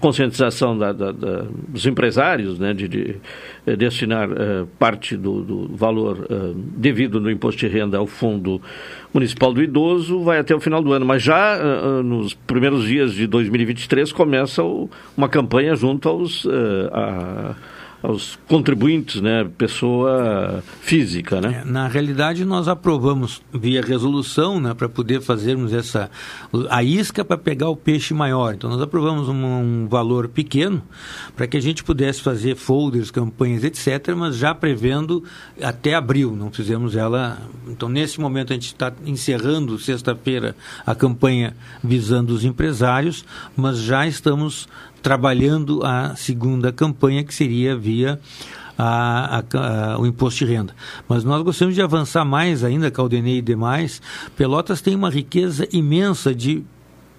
[0.00, 3.16] conscientização da, da, da, dos empresários, né, de, de
[3.66, 8.58] eh, destinar uh, parte do, do valor uh, devido no imposto de renda ao Fundo
[9.12, 11.04] Municipal do Idoso, vai até o final do ano.
[11.04, 16.46] Mas já uh, nos primeiros dias de 2023 começa o, uma campanha junto aos.
[16.92, 17.54] A,
[18.02, 21.62] aos contribuintes, né, pessoa física, né?
[21.62, 26.10] É, na realidade, nós aprovamos via resolução, né, para poder fazermos essa
[26.68, 28.54] a isca para pegar o peixe maior.
[28.54, 30.82] Então, nós aprovamos um, um valor pequeno
[31.36, 35.22] para que a gente pudesse fazer folders, campanhas, etc., mas já prevendo
[35.62, 36.34] até abril.
[36.34, 37.38] Não fizemos ela.
[37.68, 40.56] Então, nesse momento, a gente está encerrando sexta-feira
[40.86, 43.24] a campanha visando os empresários,
[43.56, 44.68] mas já estamos
[45.02, 48.20] trabalhando a segunda campanha, que seria via
[48.76, 50.74] a, a, a, o imposto de renda.
[51.08, 54.00] Mas nós gostaríamos de avançar mais ainda, Caldenei e demais.
[54.36, 56.64] Pelotas tem uma riqueza imensa de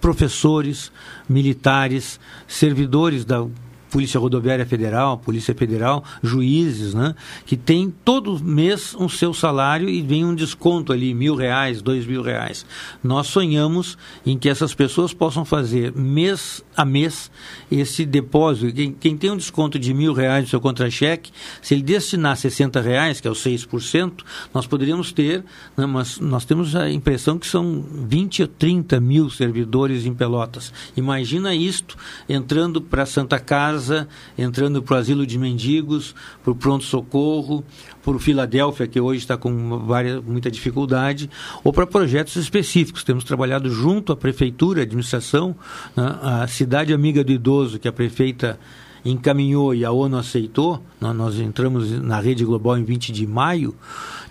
[0.00, 0.90] professores,
[1.28, 2.18] militares,
[2.48, 3.46] servidores da
[3.92, 7.14] Polícia Rodoviária Federal, Polícia Federal, juízes, né?
[7.44, 12.06] Que tem todo mês um seu salário e vem um desconto ali, mil reais, dois
[12.06, 12.64] mil reais.
[13.04, 17.30] Nós sonhamos em que essas pessoas possam fazer mês a mês
[17.70, 18.74] esse depósito.
[18.74, 22.80] Quem, quem tem um desconto de mil reais no seu contra-cheque, se ele destinar 60
[22.80, 24.24] reais, que é o 6%,
[24.54, 25.44] nós poderíamos ter,
[25.76, 30.72] né, mas nós temos a impressão que são 20 ou 30 mil servidores em Pelotas.
[30.96, 36.54] Imagina isto entrando para Santa Casa casa, entrando para o asilo de mendigos, para o
[36.54, 37.64] pronto-socorro,
[38.02, 41.28] por Filadélfia, que hoje está com várias, muita dificuldade,
[41.64, 43.02] ou para projetos específicos.
[43.02, 45.56] Temos trabalhado junto à prefeitura, à administração,
[45.96, 48.58] né, a cidade amiga do idoso, que a prefeita
[49.04, 53.74] encaminhou e a ONU aceitou, nós entramos na rede global em 20 de maio,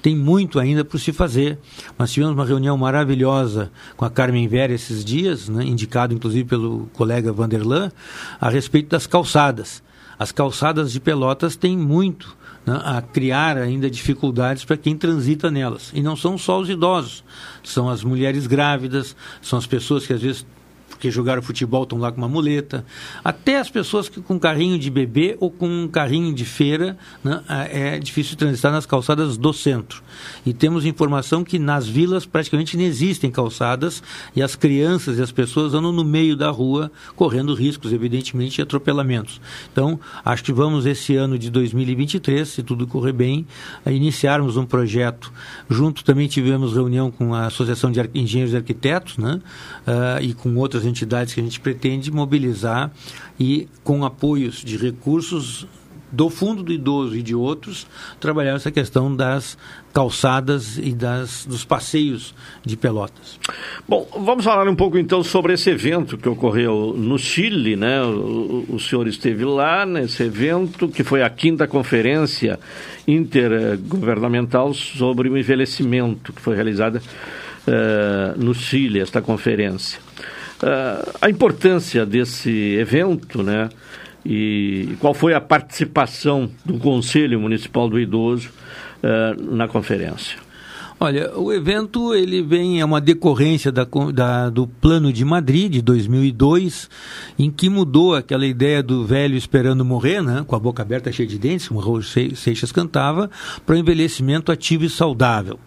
[0.01, 1.59] tem muito ainda por se fazer.
[1.97, 6.89] Nós tivemos uma reunião maravilhosa com a Carmen Vera esses dias, né, indicado inclusive pelo
[6.93, 7.91] colega Vanderlan,
[8.39, 9.83] a respeito das calçadas.
[10.17, 15.91] As calçadas de Pelotas têm muito né, a criar ainda dificuldades para quem transita nelas.
[15.93, 17.23] E não são só os idosos,
[17.63, 20.45] são as mulheres grávidas, são as pessoas que às vezes
[20.91, 22.85] porque jogaram futebol estão lá com uma muleta.
[23.23, 27.41] Até as pessoas que com carrinho de bebê ou com um carrinho de feira, né,
[27.71, 30.03] é difícil transitar nas calçadas do centro.
[30.45, 34.03] E temos informação que nas vilas praticamente não existem calçadas
[34.35, 38.61] e as crianças e as pessoas andam no meio da rua correndo riscos, evidentemente, de
[38.61, 39.41] atropelamentos.
[39.71, 43.47] Então, acho que vamos esse ano de 2023, se tudo correr bem,
[43.85, 45.31] iniciarmos um projeto.
[45.69, 49.39] Junto também tivemos reunião com a Associação de Engenheiros e Arquitetos, né,
[49.87, 52.91] uh, e com outras entidades que a gente pretende mobilizar
[53.39, 55.67] e com apoios de recursos
[56.11, 57.87] do Fundo do Idoso e de outros,
[58.19, 59.57] trabalhar essa questão das
[59.93, 62.35] calçadas e das, dos passeios
[62.65, 63.39] de Pelotas.
[63.87, 68.01] Bom, vamos falar um pouco então sobre esse evento que ocorreu no Chile, né?
[68.03, 72.59] O, o senhor esteve lá nesse evento, que foi a quinta conferência
[73.07, 77.01] intergovernamental sobre o envelhecimento, que foi realizada
[77.67, 79.99] uh, no Chile, esta conferência.
[80.61, 83.69] Uh, a importância desse evento, né?
[84.23, 88.51] E qual foi a participação do Conselho Municipal do Idoso
[89.01, 90.37] uh, na conferência?
[91.03, 95.81] Olha, o evento ele vem é uma decorrência da, da, do Plano de Madrid de
[95.81, 96.87] 2002,
[97.39, 101.27] em que mudou aquela ideia do velho esperando morrer, né, com a boca aberta cheia
[101.27, 103.31] de dentes, como Raul Seixas cantava,
[103.65, 105.59] para o envelhecimento ativo e saudável.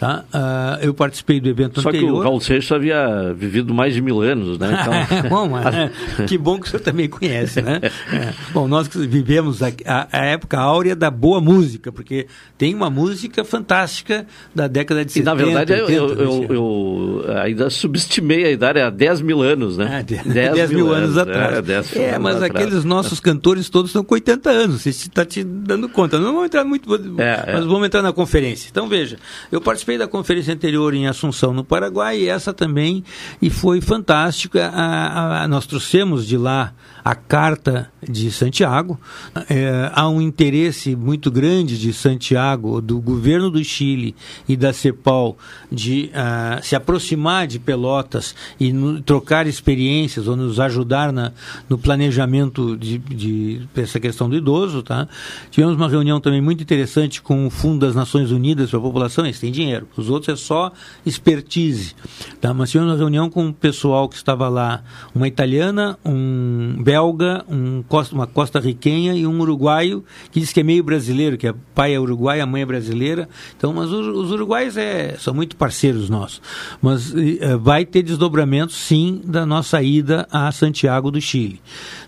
[0.00, 0.24] Tá?
[0.34, 2.08] Uh, eu participei do evento Só anterior.
[2.08, 4.80] Só que o Raul Seixas havia vivido mais de mil anos, né?
[4.80, 5.30] Então...
[5.30, 5.92] bom, mas,
[6.26, 7.80] que bom que o senhor também conhece, né?
[8.12, 8.32] É.
[8.52, 12.26] Bom, nós vivemos a, a, a época áurea da boa música, porque
[12.58, 15.20] tem uma música fantástica da década de 70.
[15.20, 19.76] E, na verdade, 80, eu, eu, eu, ainda subestimei a idade há 10 mil anos,
[19.76, 19.98] né?
[19.98, 21.58] Ah, 10, 10, 10 mil, anos, anos atrás.
[21.58, 22.50] É, 10 é mas atrás.
[22.50, 26.18] aqueles nossos cantores todos estão com 80 anos, você está te dando conta.
[26.18, 27.66] Não vamos entrar muito, é, mas é.
[27.66, 28.68] vamos entrar na conferência.
[28.70, 29.18] Então, veja,
[29.50, 33.04] eu participei da conferência anterior em Assunção, no Paraguai, e essa também,
[33.40, 34.66] e foi fantástica.
[34.68, 36.72] A, a, a, nós trouxemos de lá
[37.04, 38.98] a Carta de Santiago.
[39.48, 44.14] É, há um interesse muito grande de Santiago, do governo do Chile
[44.48, 45.36] e da CEPAL,
[45.70, 51.32] de uh, se aproximar de Pelotas e no, trocar experiências ou nos ajudar na,
[51.68, 54.82] no planejamento de, de, dessa questão do idoso.
[54.82, 55.08] Tá?
[55.50, 59.24] Tivemos uma reunião também muito interessante com o Fundo das Nações Unidas para a População,
[59.24, 60.72] eles têm dinheiro, os outros é só
[61.04, 61.94] expertise.
[62.40, 62.52] Tá?
[62.52, 64.82] Mas tivemos uma reunião com o pessoal que estava lá,
[65.14, 70.62] uma italiana, um belga, um costa, uma costa-riquenha e um uruguaio que diz que é
[70.62, 73.30] meio brasileiro, que é pai é uruguaio, a mãe é brasileira.
[73.56, 76.42] Então, mas os, os uruguaios é, são muito parceiros nossos.
[76.82, 81.62] Mas uh, vai ter desdobramento, sim, da nossa ida a Santiago do Chile.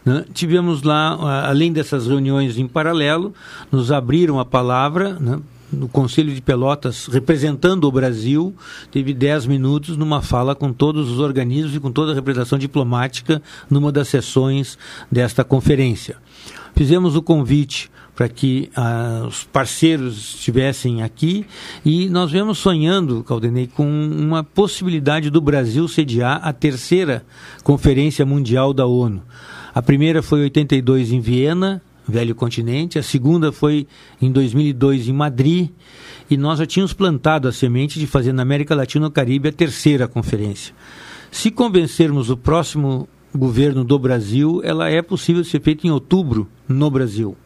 [0.05, 0.27] Né?
[0.35, 3.33] Tivemos lá, além dessas reuniões em paralelo,
[3.73, 5.41] nos abriram a palavra né,
[5.75, 8.55] no Conselho de Pelotas, representando o Brasil,
[8.91, 13.43] teve 10 minutos numa fala com todos os organismos e com toda a representação diplomática
[13.69, 14.79] numa das sessões
[15.11, 16.17] desta conferência.
[16.75, 21.45] Fizemos o convite para que ah, os parceiros estivessem aqui
[21.85, 27.25] e nós vemos sonhando, Caldenei, com uma possibilidade do Brasil sediar a terceira
[27.63, 29.23] Conferência Mundial da ONU.
[29.75, 32.99] A primeira foi em 82 em Viena, velho continente.
[32.99, 33.87] A segunda foi
[34.21, 35.71] em 2002 em Madrid.
[36.31, 39.53] E nós já tínhamos plantado a semente de fazer na América Latina e Caribe a
[39.53, 40.75] terceira conferência.
[41.31, 46.91] Se convencermos o próximo governo do Brasil, ela é possível ser feita em outubro no
[46.91, 47.37] Brasil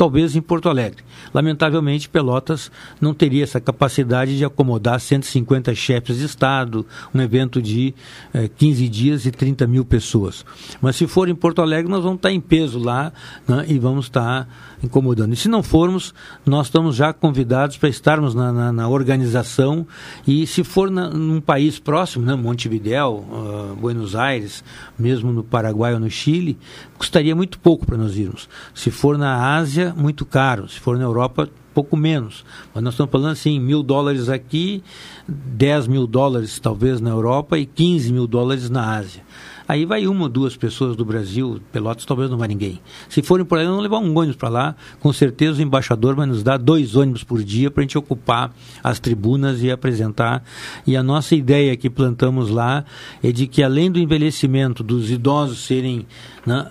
[0.00, 1.04] talvez em Porto Alegre.
[1.34, 7.94] Lamentavelmente, Pelotas não teria essa capacidade de acomodar 150 chefes de Estado, um evento de
[8.32, 10.42] eh, 15 dias e 30 mil pessoas.
[10.80, 13.12] Mas se for em Porto Alegre, nós vamos estar em peso lá
[13.46, 14.48] né, e vamos estar
[14.82, 15.34] incomodando.
[15.34, 16.14] E se não formos,
[16.46, 19.86] nós estamos já convidados para estarmos na, na, na, organização
[20.26, 24.64] e se for na, num país próximo, né, Montevideo, uh, Buenos Aires,
[24.98, 26.56] mesmo no Paraguai ou no Chile,
[26.96, 28.48] custaria muito pouco para nós irmos.
[28.74, 30.68] Se for na Ásia, muito caro.
[30.68, 32.44] Se for na Europa, pouco menos.
[32.74, 34.82] Mas nós estamos falando assim, mil dólares aqui,
[35.28, 39.22] 10 mil dólares talvez na Europa e 15 mil dólares na Ásia.
[39.70, 42.80] Aí vai uma ou duas pessoas do Brasil, Pelotas talvez não vai ninguém.
[43.08, 46.26] Se forem por aí, não levar um ônibus para lá, com certeza o embaixador vai
[46.26, 48.52] nos dar dois ônibus por dia para a gente ocupar
[48.82, 50.42] as tribunas e apresentar.
[50.84, 52.84] E a nossa ideia que plantamos lá
[53.22, 56.04] é de que além do envelhecimento dos idosos serem
[56.44, 56.66] né,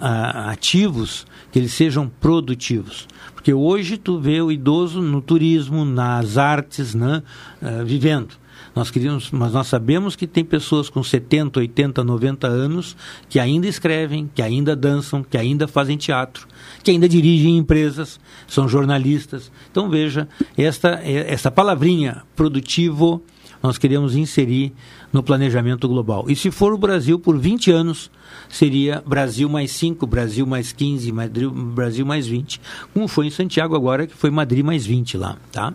[0.47, 3.07] ativos, que eles sejam produtivos.
[3.33, 7.23] Porque hoje tu vê o idoso no turismo, nas artes, né,
[7.61, 8.37] uh, vivendo.
[8.75, 12.95] Nós queríamos, mas nós sabemos que tem pessoas com 70, 80, 90 anos
[13.27, 16.47] que ainda escrevem, que ainda dançam, que ainda fazem teatro,
[16.83, 19.51] que ainda dirigem empresas, são jornalistas.
[19.71, 20.27] Então veja,
[20.57, 23.23] esta essa palavrinha produtivo
[23.61, 24.73] nós queremos inserir
[25.11, 26.25] no planejamento global.
[26.29, 28.09] E se for o Brasil por 20 anos,
[28.49, 32.59] seria Brasil mais 5, Brasil mais 15, Madrid, Brasil mais 20,
[32.93, 35.73] como foi em Santiago agora, que foi Madrid mais 20 lá, tá?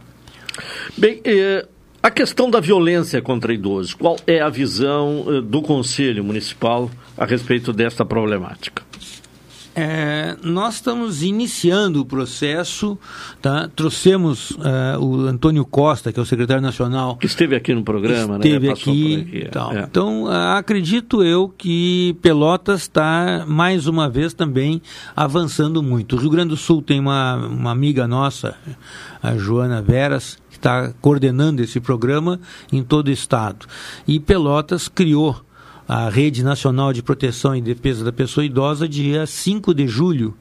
[0.96, 1.66] Bem, eh,
[2.02, 7.24] a questão da violência contra idosos, qual é a visão eh, do Conselho Municipal a
[7.24, 8.82] respeito desta problemática?
[9.74, 12.96] É, nós estamos iniciando o processo,
[13.42, 13.68] tá?
[13.74, 17.16] trouxemos uh, o Antônio Costa, que é o secretário nacional.
[17.16, 18.72] Que esteve aqui no programa, esteve né?
[18.72, 19.16] aqui.
[19.20, 19.80] aqui é.
[19.80, 24.80] Então, uh, acredito eu que Pelotas está, mais uma vez, também
[25.16, 26.14] avançando muito.
[26.14, 28.56] O Rio Grande do Sul tem uma, uma amiga nossa,
[29.20, 32.38] a Joana Veras, que está coordenando esse programa
[32.72, 33.66] em todo o estado.
[34.06, 35.43] E Pelotas criou
[35.86, 40.34] a Rede Nacional de Proteção e Defesa da Pessoa Idosa, dia 5 de julho,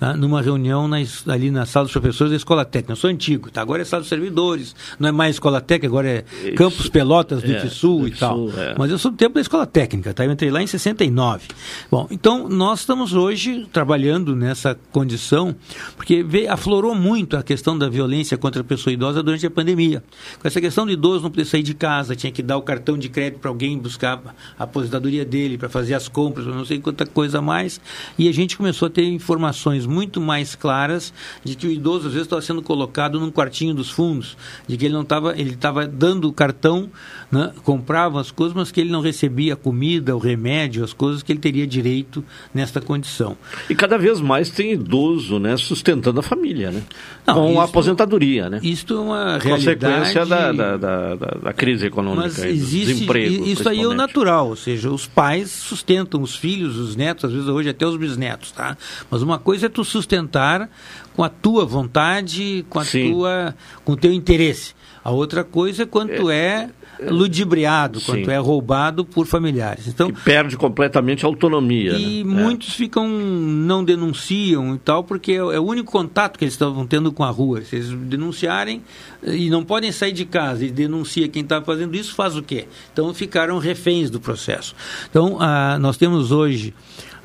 [0.00, 0.98] né, numa reunião na,
[1.28, 2.92] ali na sala dos professores da Escola Técnica.
[2.92, 3.62] Eu sou antigo, tá?
[3.62, 6.54] agora é sala dos servidores, não é mais Escola Técnica, agora é Isso.
[6.54, 8.48] Campos Pelotas do é, e tal.
[8.50, 8.74] é.
[8.78, 10.24] Mas eu sou do tempo da Escola Técnica, tá?
[10.24, 11.48] eu entrei lá em 69.
[11.90, 15.54] Bom, então nós estamos hoje trabalhando nessa condição,
[15.96, 20.02] porque veio, aflorou muito a questão da violência contra a pessoa idosa durante a pandemia.
[20.40, 22.98] Com essa questão do idoso não poder sair de casa, tinha que dar o cartão
[22.98, 24.20] de crédito para alguém buscar
[24.58, 27.80] a aposentadoria dele, para fazer as compras, não sei quanta coisa mais,
[28.18, 31.12] e a gente começou a ter informações muito mais claras
[31.44, 34.36] de que o idoso às vezes estava sendo colocado num quartinho dos fundos,
[34.66, 36.90] de que ele não estava, ele estava dando o cartão,
[37.30, 41.22] né, comprava as coisas, mas que ele não recebia a comida, o remédio, as coisas
[41.22, 43.36] que ele teria direito nesta condição.
[43.68, 46.82] E cada vez mais tem idoso, né, sustentando a família, né?
[47.26, 48.60] Não, com isto, a aposentadoria, né?
[48.62, 49.38] Isto é uma.
[49.40, 53.46] Consequência da, da, da, da crise econômica, mas existe, desemprego.
[53.46, 57.32] Isso aí é o natural, ou seja, os pais sustentam os filhos, os netos, às
[57.32, 58.76] vezes hoje até os bisnetos, tá?
[59.10, 60.68] Mas uma coisa é sustentar
[61.14, 63.12] com a tua vontade, com a Sim.
[63.12, 63.54] tua,
[63.84, 64.74] com o teu interesse.
[65.02, 68.06] A outra coisa é quanto é, é ludibriado, Sim.
[68.06, 69.86] quanto é roubado por familiares.
[69.86, 71.92] Então que perde completamente a autonomia.
[71.92, 72.42] E né?
[72.42, 72.72] muitos é.
[72.72, 77.12] ficam não denunciam e tal porque é, é, o único contato que eles estavam tendo
[77.12, 77.62] com a rua.
[77.62, 78.82] Se eles denunciarem
[79.22, 82.66] e não podem sair de casa e denuncia quem está fazendo isso, faz o quê?
[82.92, 84.74] Então ficaram reféns do processo.
[85.08, 86.74] Então ah, nós temos hoje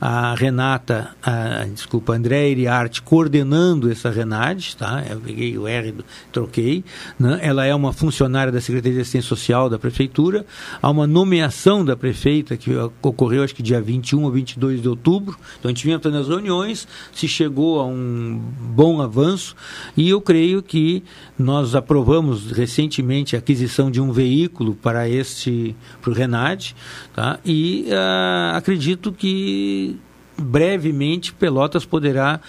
[0.04, 5.04] a Renata, a, desculpa, André Iriarte coordenando essa Renade, tá?
[5.08, 5.94] Eu peguei o R,
[6.32, 6.84] troquei.
[7.20, 7.40] Né?
[7.44, 10.44] Ela é uma funcionária da Secretaria de Assistência Social da Prefeitura.
[10.82, 15.38] Há uma nomeação da prefeita que ocorreu, acho que dia 21 ou 22 de outubro.
[15.60, 19.56] Então a gente vinha fazendo as reuniões, se chegou a um bom avanço
[19.96, 21.04] e eu creio que
[21.42, 26.76] nós aprovamos recentemente a aquisição de um veículo para este, para o Renade,
[27.14, 27.40] tá?
[27.44, 29.98] E uh, acredito que
[30.38, 32.40] brevemente Pelotas poderá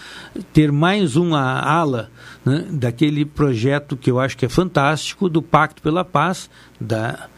[0.52, 2.10] ter mais uma ala
[2.44, 6.48] né, daquele projeto que eu acho que é fantástico do Pacto pela Paz
[6.81, 7.28] da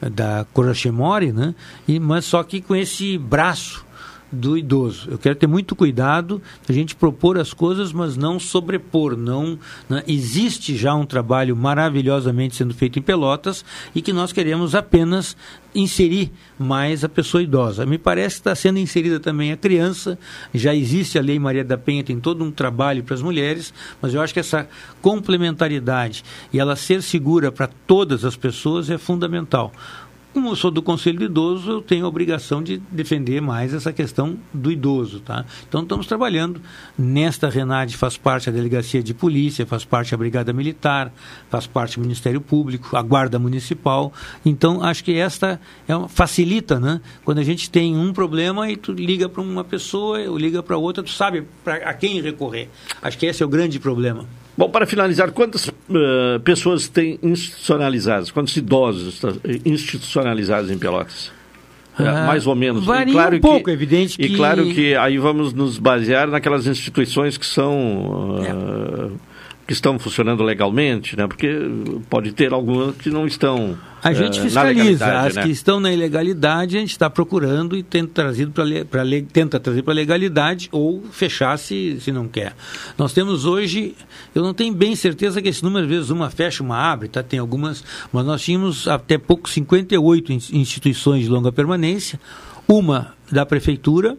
[0.00, 1.54] da Corachemore, né?
[1.86, 3.84] E, mas só que com esse braço
[4.32, 5.10] do idoso.
[5.10, 9.16] Eu quero ter muito cuidado a gente propor as coisas, mas não sobrepor.
[9.16, 9.58] Não,
[9.88, 10.02] né?
[10.06, 15.36] existe já um trabalho maravilhosamente sendo feito em Pelotas e que nós queremos apenas
[15.74, 17.86] inserir mais a pessoa idosa.
[17.86, 20.18] Me parece que está sendo inserida também a criança.
[20.52, 24.14] Já existe a Lei Maria da Penha, tem todo um trabalho para as mulheres, mas
[24.14, 24.68] eu acho que essa
[25.00, 29.72] complementaridade e ela ser segura para todas as pessoas é fundamental.
[30.32, 33.92] Como eu sou do Conselho do Idoso, eu tenho a obrigação de defender mais essa
[33.92, 35.44] questão do idoso, tá?
[35.68, 36.60] Então estamos trabalhando
[36.96, 41.12] nesta Renade faz parte a Delegacia de Polícia, faz parte a Brigada Militar,
[41.50, 44.12] faz parte o Ministério Público, a Guarda Municipal.
[44.46, 47.00] Então acho que esta é uma, facilita, né?
[47.24, 50.76] Quando a gente tem um problema e tu liga para uma pessoa, ou liga para
[50.76, 52.68] outra, tu sabe para a quem recorrer.
[53.02, 54.26] Acho que esse é o grande problema.
[54.60, 59.34] Bom, para finalizar, quantas uh, pessoas têm institucionalizadas, quantos idosos estão
[59.64, 61.32] institucionalizados em Pelotas?
[61.98, 62.84] É, ah, mais ou menos.
[62.84, 64.26] Varia claro um pouco, que, evidente que...
[64.26, 68.42] E claro que aí vamos nos basear naquelas instituições que são...
[68.42, 69.29] Uh, é
[69.70, 71.28] que estão funcionando legalmente, né?
[71.28, 71.48] Porque
[72.08, 73.78] pode ter algumas que não estão.
[74.02, 75.44] A gente uh, fiscaliza as né?
[75.44, 79.94] que estão na ilegalidade, a gente está procurando e tenta trazer para tenta trazer para
[79.94, 82.52] legalidade ou fechar se, se não quer.
[82.98, 83.94] Nós temos hoje,
[84.34, 87.22] eu não tenho bem certeza que esse número às vezes uma fecha, uma abre, tá?
[87.22, 92.18] Tem algumas, mas nós tínhamos até pouco 58 instituições de longa permanência,
[92.66, 94.18] uma da prefeitura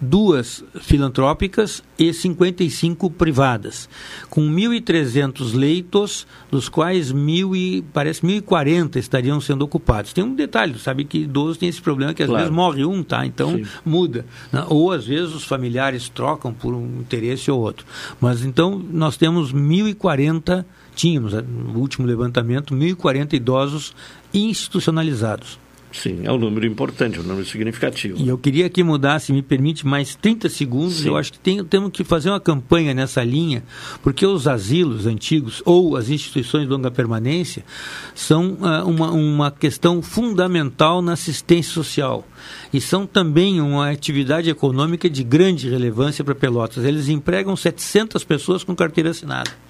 [0.00, 3.88] duas filantrópicas e 55 privadas,
[4.28, 10.12] com 1.300 leitos, dos quais mil e, parece 1.040 estariam sendo ocupados.
[10.12, 12.44] Tem um detalhe, sabe que idoso tem esse problema que às claro.
[12.44, 13.24] vezes morre um, tá?
[13.24, 13.64] Então Sim.
[13.84, 14.26] muda.
[14.52, 14.64] Né?
[14.68, 17.86] Ou às vezes os familiares trocam por um interesse ou outro.
[18.20, 20.64] Mas então nós temos 1.040
[20.94, 23.94] tínhamos, no último levantamento, 1.040 idosos
[24.32, 25.58] institucionalizados.
[25.92, 28.18] Sim, é um número importante, um número significativo.
[28.18, 30.96] E eu queria que mudasse, me permite, mais 30 segundos.
[30.96, 31.08] Sim.
[31.08, 33.62] Eu acho que tem, temos que fazer uma campanha nessa linha,
[34.02, 37.64] porque os asilos antigos ou as instituições de longa permanência
[38.14, 42.26] são ah, uma, uma questão fundamental na assistência social.
[42.72, 46.84] E são também uma atividade econômica de grande relevância para Pelotas.
[46.84, 49.65] Eles empregam 700 pessoas com carteira assinada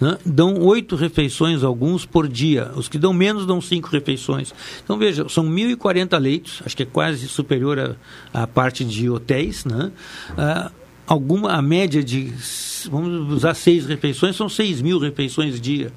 [0.00, 2.70] né, dão oito refeições, alguns por dia.
[2.74, 4.52] Os que dão menos dão cinco refeições.
[4.82, 7.96] Então, veja, são 1.040 leitos, acho que é quase superior
[8.32, 9.64] à, parte de hotéis.
[9.64, 9.92] Né?
[10.38, 10.72] Ah,
[11.06, 12.32] alguma, a média de,
[12.90, 15.92] vamos usar seis refeições, são 6 mil refeições dia.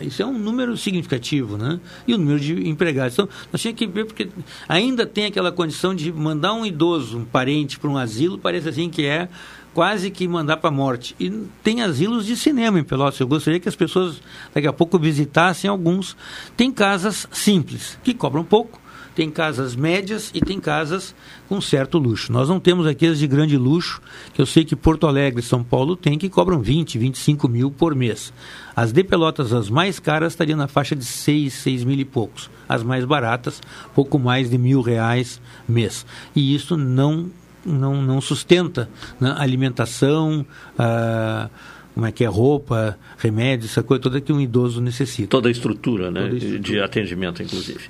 [0.00, 1.80] Isso é um número significativo, né?
[2.06, 3.14] E o número de empregados.
[3.14, 4.28] Então, nós tínhamos que ver, porque
[4.68, 8.88] ainda tem aquela condição de mandar um idoso, um parente, para um asilo, parece assim
[8.88, 9.28] que é
[9.74, 11.14] quase que mandar para a morte.
[11.18, 11.30] E
[11.62, 13.20] tem asilos de cinema em Pelotas.
[13.20, 14.20] Eu gostaria que as pessoas
[14.54, 16.16] daqui a pouco visitassem alguns.
[16.56, 18.80] Tem casas simples, que cobram pouco.
[19.14, 21.14] Tem casas médias e tem casas
[21.46, 22.32] com certo luxo.
[22.32, 24.00] Nós não temos aqueles de grande luxo,
[24.32, 27.70] que eu sei que Porto Alegre e São Paulo tem, que cobram 20, 25 mil
[27.70, 28.32] por mês.
[28.74, 32.48] As de Pelotas, as mais caras, estariam na faixa de 6, 6 mil e poucos.
[32.66, 33.60] As mais baratas,
[33.94, 36.06] pouco mais de mil reais mês.
[36.34, 37.30] E isso não
[37.64, 38.88] não, não sustenta
[39.20, 39.34] né?
[39.38, 40.44] alimentação,
[40.78, 41.48] ah,
[41.94, 45.28] como é que é roupa, remédio, essa coisa toda que um idoso necessita.
[45.28, 46.58] Toda a estrutura, né, estrutura.
[46.60, 47.80] de atendimento, inclusive.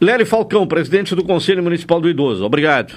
[0.00, 2.94] Lélie Falcão, presidente do Conselho Municipal do Idoso, obrigado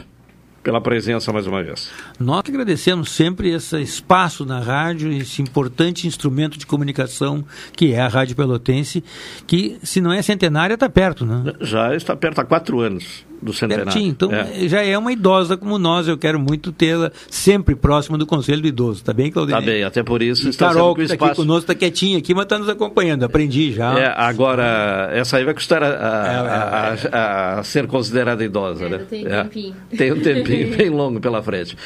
[0.67, 1.89] pela presença mais uma vez.
[2.19, 8.07] Nós agradecemos sempre esse espaço na rádio, esse importante instrumento de comunicação que é a
[8.09, 9.01] Rádio Pelotense,
[9.45, 11.53] que se não é centenária está perto, né?
[11.61, 13.91] Já está perto há quatro anos do centenário.
[13.91, 14.09] Pertinho.
[14.09, 14.67] Então, é.
[14.67, 16.07] já é uma idosa como nós.
[16.07, 19.03] Eu quero muito tê-la sempre próxima do Conselho do Idoso.
[19.03, 19.59] Tá bem, Claudinei?
[19.59, 21.31] Tá bem, até por isso e está Carol, que está espaço...
[21.31, 23.23] aqui conosco, está quietinha aqui, mas está nos acompanhando.
[23.23, 23.97] Aprendi já.
[23.97, 28.89] É, agora, essa aí vai custar a, a, é, a, a ser considerada idosa, é,
[28.89, 28.97] né?
[29.09, 29.75] Tem um tempinho.
[29.97, 31.77] Tem um tempinho bem longo pela frente.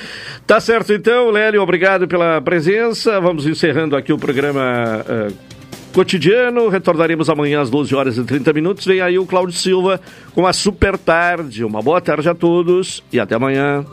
[0.46, 3.20] Tá certo, então, Lélio, obrigado pela presença.
[3.20, 5.04] Vamos encerrando aqui o programa...
[5.08, 5.52] Uh,
[5.92, 6.70] cotidiano.
[6.70, 8.86] Retornaremos amanhã às 12 horas e 30 minutos.
[8.86, 10.00] Vem aí o Cláudio Silva
[10.34, 11.64] com a Super Tarde.
[11.64, 13.86] Uma boa tarde a todos e até amanhã.